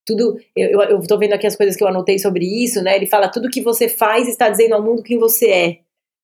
Tudo, 0.09 0.39
eu, 0.57 1.03
tô 1.07 1.19
vendo 1.19 1.35
aqui 1.35 1.47
as 1.47 1.55
coisas 1.55 1.77
que 1.77 1.85
eu 1.85 1.89
anotei 1.89 2.19
sobre 2.19 2.47
isso, 2.47 2.83
né? 2.83 2.97
Ele 2.97 3.07
fala 3.07 3.31
tudo 3.31 3.51
que 3.51 3.61
você 3.61 3.91
faz 3.91 4.27
está 4.27 4.49
dizendo 4.49 4.75
ao 4.75 4.83
mundo 4.83 5.03
quem 5.03 5.19
você 5.19 5.51
é. 5.51 5.69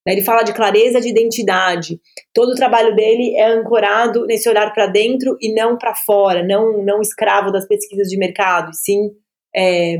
Né? 0.07 0.15
Ele 0.15 0.23
fala 0.23 0.43
de 0.43 0.55
clareza 0.55 1.03
de 1.03 1.11
identidade. 1.11 2.01
Todo 2.33 2.53
o 2.53 2.55
trabalho 2.55 2.97
dele 2.97 3.37
é 3.37 3.47
ancorado 3.47 4.25
nesse 4.25 4.49
olhar 4.49 4.73
para 4.73 4.87
dentro 4.87 5.37
e 5.39 5.53
não 5.53 5.77
para 5.77 5.95
fora, 5.95 6.43
não 6.43 6.83
não 6.83 7.03
escravo 7.03 7.53
das 7.53 7.69
pesquisas 7.69 8.09
de 8.09 8.17
mercado, 8.17 8.73
sim 8.75 9.11
é, 9.55 9.99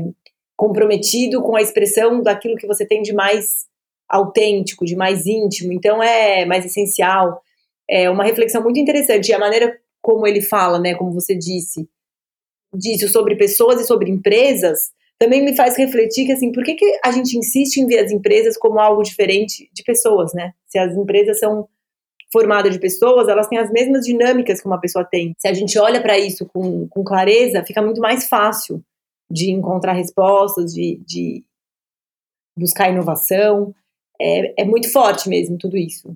comprometido 0.57 1.43
com 1.43 1.55
a 1.55 1.61
expressão 1.61 2.23
daquilo 2.23 2.57
que 2.57 2.67
você 2.67 2.87
tem 2.87 3.03
de 3.03 3.13
mais 3.13 3.65
autêntico, 4.09 4.83
de 4.83 4.95
mais 4.95 5.27
íntimo, 5.27 5.71
então 5.71 6.01
é 6.01 6.43
mais 6.45 6.65
essencial. 6.65 7.39
É 7.87 8.09
uma 8.09 8.23
reflexão 8.23 8.63
muito 8.63 8.79
interessante. 8.79 9.29
E 9.29 9.33
a 9.33 9.39
maneira 9.39 9.77
como 10.01 10.27
ele 10.27 10.41
fala, 10.41 10.79
né, 10.79 10.93
como 10.93 11.11
você 11.11 11.35
disse, 11.35 11.89
disso 12.73 13.07
sobre 13.09 13.35
pessoas 13.35 13.81
e 13.81 13.85
sobre 13.85 14.09
empresas, 14.11 14.91
também 15.19 15.43
me 15.43 15.55
faz 15.55 15.77
refletir 15.77 16.25
que, 16.25 16.33
assim, 16.33 16.51
por 16.51 16.63
que, 16.63 16.75
que 16.75 16.99
a 17.03 17.11
gente 17.11 17.37
insiste 17.37 17.77
em 17.77 17.87
ver 17.87 17.99
as 17.99 18.11
empresas 18.11 18.57
como 18.57 18.79
algo 18.79 19.01
diferente 19.01 19.69
de 19.73 19.83
pessoas, 19.83 20.33
né? 20.33 20.53
Se 20.67 20.77
as 20.77 20.95
empresas 20.95 21.39
são 21.39 21.67
formadas 22.31 22.73
de 22.73 22.79
pessoas, 22.79 23.29
elas 23.29 23.47
têm 23.47 23.57
as 23.57 23.71
mesmas 23.71 24.05
dinâmicas 24.05 24.59
que 24.59 24.67
uma 24.67 24.79
pessoa 24.79 25.05
tem. 25.05 25.33
Se 25.37 25.47
a 25.47 25.53
gente 25.53 25.79
olha 25.79 26.01
para 26.01 26.17
isso 26.19 26.45
com, 26.45 26.87
com 26.89 27.03
clareza, 27.03 27.63
fica 27.65 27.81
muito 27.81 28.01
mais 28.01 28.27
fácil 28.27 28.83
de 29.31 29.51
encontrar 29.51 29.93
respostas, 29.93 30.73
de, 30.73 31.01
de 31.05 31.45
buscar 32.57 32.89
inovação. 32.89 33.73
É, 34.19 34.63
é 34.63 34.65
muito 34.65 34.91
forte 34.91 35.29
mesmo 35.29 35.57
tudo 35.57 35.77
isso. 35.77 36.15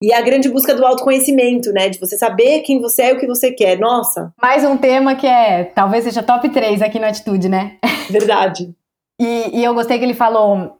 E 0.00 0.12
a 0.12 0.20
grande 0.20 0.48
busca 0.48 0.74
do 0.74 0.86
autoconhecimento, 0.86 1.72
né? 1.72 1.88
De 1.88 1.98
você 1.98 2.16
saber 2.16 2.60
quem 2.60 2.80
você 2.80 3.02
é 3.02 3.10
e 3.10 3.12
o 3.14 3.18
que 3.18 3.26
você 3.26 3.50
quer. 3.50 3.78
Nossa! 3.78 4.32
Mais 4.40 4.64
um 4.64 4.76
tema 4.76 5.16
que 5.16 5.26
é, 5.26 5.64
talvez 5.64 6.04
seja 6.04 6.22
top 6.22 6.48
3 6.48 6.82
aqui 6.82 7.00
no 7.00 7.06
Atitude, 7.06 7.48
né? 7.48 7.78
Verdade. 8.08 8.72
e, 9.20 9.58
e 9.58 9.64
eu 9.64 9.74
gostei 9.74 9.98
que 9.98 10.04
ele 10.04 10.14
falou. 10.14 10.78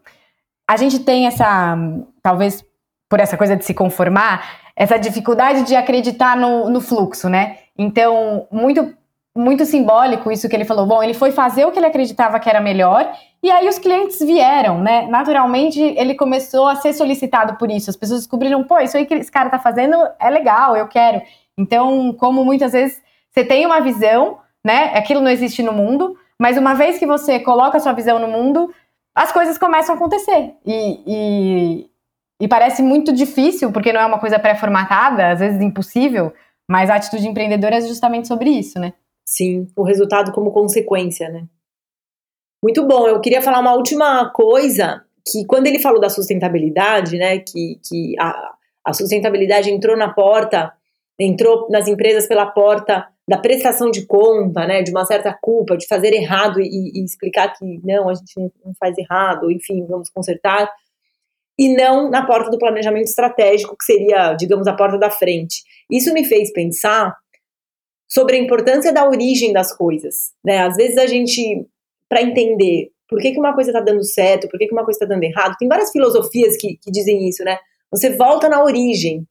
A 0.69 0.77
gente 0.77 1.01
tem 1.01 1.27
essa, 1.27 1.77
talvez 2.23 2.65
por 3.09 3.19
essa 3.19 3.37
coisa 3.37 3.57
de 3.57 3.65
se 3.65 3.75
conformar, 3.75 4.61
essa 4.77 4.97
dificuldade 4.97 5.65
de 5.65 5.75
acreditar 5.75 6.37
no, 6.37 6.71
no 6.71 6.81
fluxo, 6.81 7.29
né? 7.29 7.57
Então, 7.77 8.47
muito 8.53 8.95
muito 9.39 9.65
simbólico 9.65 10.33
isso 10.33 10.49
que 10.49 10.57
ele 10.57 10.65
falou. 10.65 10.85
Bom, 10.85 11.01
ele 11.01 11.15
foi 11.15 11.31
fazer 11.31 11.65
o 11.65 11.71
que 11.71 11.79
ele 11.79 11.87
acreditava 11.87 12.41
que 12.41 12.51
era 12.51 12.61
melhor, 12.61 13.09
e 13.41 13.49
aí 13.49 13.69
os 13.69 13.79
clientes 13.79 14.19
vieram, 14.19 14.81
né? 14.81 15.07
Naturalmente, 15.07 15.81
ele 15.81 16.17
começou 16.17 16.67
a 16.67 16.75
ser 16.75 16.93
solicitado 16.93 17.55
por 17.55 17.71
isso. 17.71 17.89
As 17.89 17.97
pessoas 17.97 18.23
descobriram, 18.23 18.65
pô, 18.65 18.81
isso 18.81 18.97
aí 18.97 19.07
que 19.07 19.15
esse 19.15 19.31
cara 19.31 19.49
tá 19.49 19.61
fazendo 19.61 19.97
é 20.19 20.29
legal, 20.29 20.77
eu 20.77 20.89
quero. 20.89 21.23
Então, 21.57 22.13
como 22.15 22.45
muitas 22.45 22.73
vezes 22.73 23.01
você 23.31 23.45
tem 23.45 23.65
uma 23.65 23.81
visão, 23.81 24.39
né? 24.65 24.93
Aquilo 24.97 25.21
não 25.21 25.31
existe 25.31 25.63
no 25.63 25.73
mundo, 25.73 26.17
mas 26.37 26.59
uma 26.59 26.75
vez 26.75 26.99
que 26.99 27.07
você 27.07 27.39
coloca 27.39 27.77
a 27.77 27.81
sua 27.81 27.93
visão 27.93 28.19
no 28.19 28.27
mundo, 28.27 28.75
as 29.15 29.31
coisas 29.31 29.57
começam 29.57 29.95
a 29.95 29.99
acontecer. 29.99 30.55
E, 30.67 31.01
e, 31.07 31.91
e 32.41 32.49
parece 32.49 32.83
muito 32.83 33.13
difícil, 33.13 33.71
porque 33.71 33.93
não 33.93 34.01
é 34.01 34.07
uma 34.07 34.19
coisa 34.19 34.37
pré-formatada, 34.37 35.31
às 35.31 35.39
vezes 35.39 35.63
impossível, 35.63 36.33
mas 36.69 36.91
a 36.91 36.97
atitude 36.97 37.29
empreendedora 37.29 37.77
é 37.77 37.81
justamente 37.83 38.27
sobre 38.27 38.51
isso, 38.51 38.81
né? 38.81 38.93
Sim, 39.29 39.67
o 39.77 39.83
resultado 39.83 40.33
como 40.33 40.51
consequência, 40.51 41.29
né? 41.29 41.45
Muito 42.65 42.87
bom. 42.87 43.07
Eu 43.07 43.21
queria 43.21 43.43
falar 43.43 43.61
uma 43.61 43.75
última 43.75 44.31
coisa, 44.31 45.05
que 45.31 45.45
quando 45.45 45.67
ele 45.67 45.79
falou 45.79 46.01
da 46.01 46.09
sustentabilidade, 46.09 47.19
né, 47.19 47.39
que, 47.39 47.79
que 47.87 48.15
a, 48.19 48.55
a 48.87 48.93
sustentabilidade 48.95 49.71
entrou 49.71 49.99
na 49.99 50.15
porta, 50.15 50.73
entrou 51.21 51.69
nas 51.69 51.87
empresas 51.87 52.27
pela 52.27 52.47
porta 52.47 53.07
da 53.29 53.37
prestação 53.37 53.91
de 53.91 54.07
conta, 54.07 54.67
né, 54.67 54.83
de 54.83 54.91
uma 54.91 55.05
certa 55.05 55.37
culpa, 55.43 55.77
de 55.77 55.87
fazer 55.87 56.15
errado 56.15 56.59
e, 56.59 56.91
e 56.95 57.05
explicar 57.05 57.53
que 57.53 57.83
não, 57.85 58.09
a 58.09 58.15
gente 58.15 58.33
não 58.65 58.73
faz 58.81 58.97
errado, 58.97 59.51
enfim, 59.51 59.85
vamos 59.87 60.09
consertar, 60.09 60.73
e 61.59 61.69
não 61.77 62.09
na 62.09 62.25
porta 62.25 62.51
do 62.51 62.59
planejamento 62.59 63.09
estratégico, 63.09 63.77
que 63.77 63.85
seria, 63.85 64.33
digamos, 64.33 64.67
a 64.67 64.73
porta 64.73 64.97
da 64.97 65.11
frente. 65.11 65.65
Isso 65.91 66.15
me 66.15 66.25
fez 66.25 66.51
pensar 66.51 67.15
sobre 68.09 68.37
a 68.37 68.41
importância 68.41 68.93
da 68.93 69.07
origem 69.07 69.53
das 69.53 69.77
coisas, 69.77 70.33
né? 70.45 70.61
Às 70.61 70.77
vezes 70.77 70.97
a 70.97 71.07
gente, 71.07 71.67
para 72.09 72.23
entender 72.23 72.91
por 73.09 73.21
que, 73.21 73.33
que 73.33 73.39
uma 73.39 73.55
coisa 73.55 73.71
está 73.71 73.81
dando 73.81 74.03
certo, 74.05 74.49
por 74.49 74.59
que, 74.59 74.67
que 74.67 74.73
uma 74.73 74.85
coisa 74.85 74.97
está 74.97 75.07
dando 75.07 75.23
errado, 75.23 75.57
tem 75.59 75.69
várias 75.69 75.91
filosofias 75.91 76.57
que, 76.57 76.79
que 76.79 76.91
dizem 76.91 77.29
isso, 77.29 77.45
né? 77.45 77.59
Você 77.91 78.17
volta 78.17 78.49
na 78.49 78.63
origem, 78.63 79.27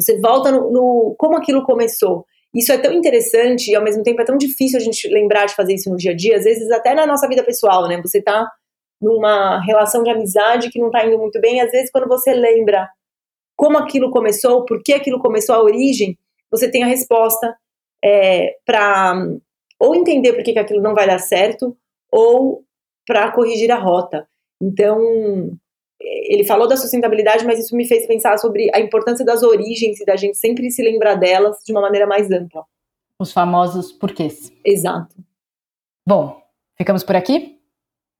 você 0.00 0.18
volta 0.20 0.50
no, 0.50 0.70
no 0.70 1.14
como 1.18 1.36
aquilo 1.36 1.64
começou. 1.64 2.26
Isso 2.54 2.72
é 2.72 2.78
tão 2.78 2.92
interessante 2.92 3.70
e 3.70 3.74
ao 3.74 3.84
mesmo 3.84 4.02
tempo 4.02 4.20
é 4.22 4.24
tão 4.24 4.38
difícil 4.38 4.78
a 4.78 4.82
gente 4.82 5.06
lembrar 5.08 5.46
de 5.46 5.54
fazer 5.54 5.74
isso 5.74 5.90
no 5.90 5.96
dia 5.96 6.12
a 6.12 6.16
dia, 6.16 6.36
às 6.36 6.44
vezes 6.44 6.70
até 6.70 6.94
na 6.94 7.06
nossa 7.06 7.28
vida 7.28 7.42
pessoal, 7.42 7.86
né? 7.88 8.00
Você 8.02 8.22
tá 8.22 8.50
numa 9.00 9.60
relação 9.64 10.02
de 10.02 10.10
amizade 10.10 10.70
que 10.70 10.80
não 10.80 10.90
tá 10.90 11.06
indo 11.06 11.18
muito 11.18 11.40
bem, 11.40 11.60
às 11.60 11.70
vezes 11.70 11.90
quando 11.90 12.08
você 12.08 12.32
lembra 12.32 12.88
como 13.54 13.76
aquilo 13.76 14.10
começou, 14.10 14.64
por 14.64 14.82
que 14.82 14.92
aquilo 14.92 15.18
começou, 15.20 15.54
a 15.54 15.62
origem, 15.62 16.16
você 16.50 16.70
tem 16.70 16.82
a 16.84 16.86
resposta 16.86 17.54
é, 18.04 18.56
para 18.64 19.14
ou 19.78 19.94
entender 19.94 20.32
por 20.32 20.42
que, 20.42 20.52
que 20.52 20.58
aquilo 20.58 20.82
não 20.82 20.94
vai 20.94 21.06
dar 21.06 21.18
certo, 21.18 21.76
ou 22.10 22.64
para 23.06 23.30
corrigir 23.30 23.70
a 23.70 23.78
rota. 23.78 24.28
Então, 24.60 24.98
ele 26.00 26.44
falou 26.44 26.68
da 26.68 26.76
sustentabilidade, 26.76 27.46
mas 27.46 27.58
isso 27.58 27.76
me 27.76 27.86
fez 27.86 28.06
pensar 28.06 28.36
sobre 28.38 28.70
a 28.74 28.80
importância 28.80 29.24
das 29.24 29.42
origens 29.42 30.00
e 30.00 30.04
da 30.04 30.16
gente 30.16 30.36
sempre 30.36 30.70
se 30.70 30.82
lembrar 30.82 31.14
delas 31.14 31.58
de 31.64 31.72
uma 31.72 31.80
maneira 31.80 32.06
mais 32.06 32.30
ampla. 32.30 32.64
Os 33.18 33.32
famosos 33.32 33.92
porquês. 33.92 34.52
Exato. 34.64 35.14
Bom, 36.06 36.40
ficamos 36.76 37.02
por 37.02 37.16
aqui? 37.16 37.58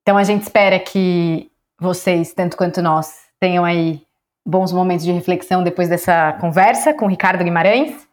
Então 0.02 0.16
a 0.16 0.24
gente 0.24 0.42
espera 0.42 0.78
que 0.78 1.50
vocês, 1.80 2.32
tanto 2.32 2.56
quanto 2.56 2.82
nós, 2.82 3.26
tenham 3.38 3.64
aí 3.64 4.02
bons 4.44 4.72
momentos 4.72 5.04
de 5.04 5.12
reflexão 5.12 5.62
depois 5.62 5.88
dessa 5.88 6.32
conversa 6.40 6.94
com 6.94 7.04
o 7.04 7.08
Ricardo 7.08 7.44
Guimarães. 7.44 8.07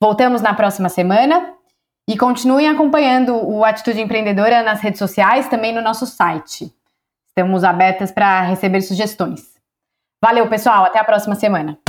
Voltamos 0.00 0.40
na 0.40 0.54
próxima 0.54 0.88
semana 0.88 1.54
e 2.08 2.16
continuem 2.16 2.68
acompanhando 2.68 3.34
o 3.34 3.64
Atitude 3.64 4.00
Empreendedora 4.00 4.62
nas 4.62 4.80
redes 4.80 5.00
sociais, 5.00 5.48
também 5.48 5.74
no 5.74 5.82
nosso 5.82 6.06
site. 6.06 6.72
Estamos 7.26 7.64
abertas 7.64 8.12
para 8.12 8.42
receber 8.42 8.80
sugestões. 8.80 9.56
Valeu, 10.24 10.48
pessoal. 10.48 10.84
Até 10.84 11.00
a 11.00 11.04
próxima 11.04 11.34
semana. 11.34 11.80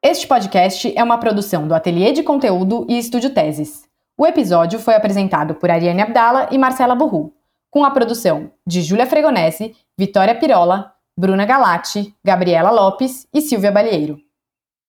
Este 0.00 0.28
podcast 0.28 0.96
é 0.96 1.02
uma 1.02 1.18
produção 1.18 1.66
do 1.66 1.74
Ateliê 1.74 2.12
de 2.12 2.22
Conteúdo 2.22 2.86
e 2.88 2.96
Estúdio 2.96 3.34
Teses. 3.34 3.82
O 4.16 4.24
episódio 4.24 4.78
foi 4.78 4.94
apresentado 4.94 5.56
por 5.56 5.72
Ariane 5.72 6.02
Abdala 6.02 6.46
e 6.52 6.58
Marcela 6.58 6.94
Burru, 6.94 7.34
com 7.68 7.84
a 7.84 7.90
produção 7.90 8.52
de 8.64 8.80
Júlia 8.80 9.08
Fregonese, 9.08 9.74
Vitória 9.98 10.36
Pirola, 10.36 10.94
Bruna 11.20 11.44
Galati, 11.44 12.16
Gabriela 12.24 12.70
Lopes 12.70 13.28
e 13.30 13.42
Silvia 13.42 13.70
Balieiro. 13.70 14.18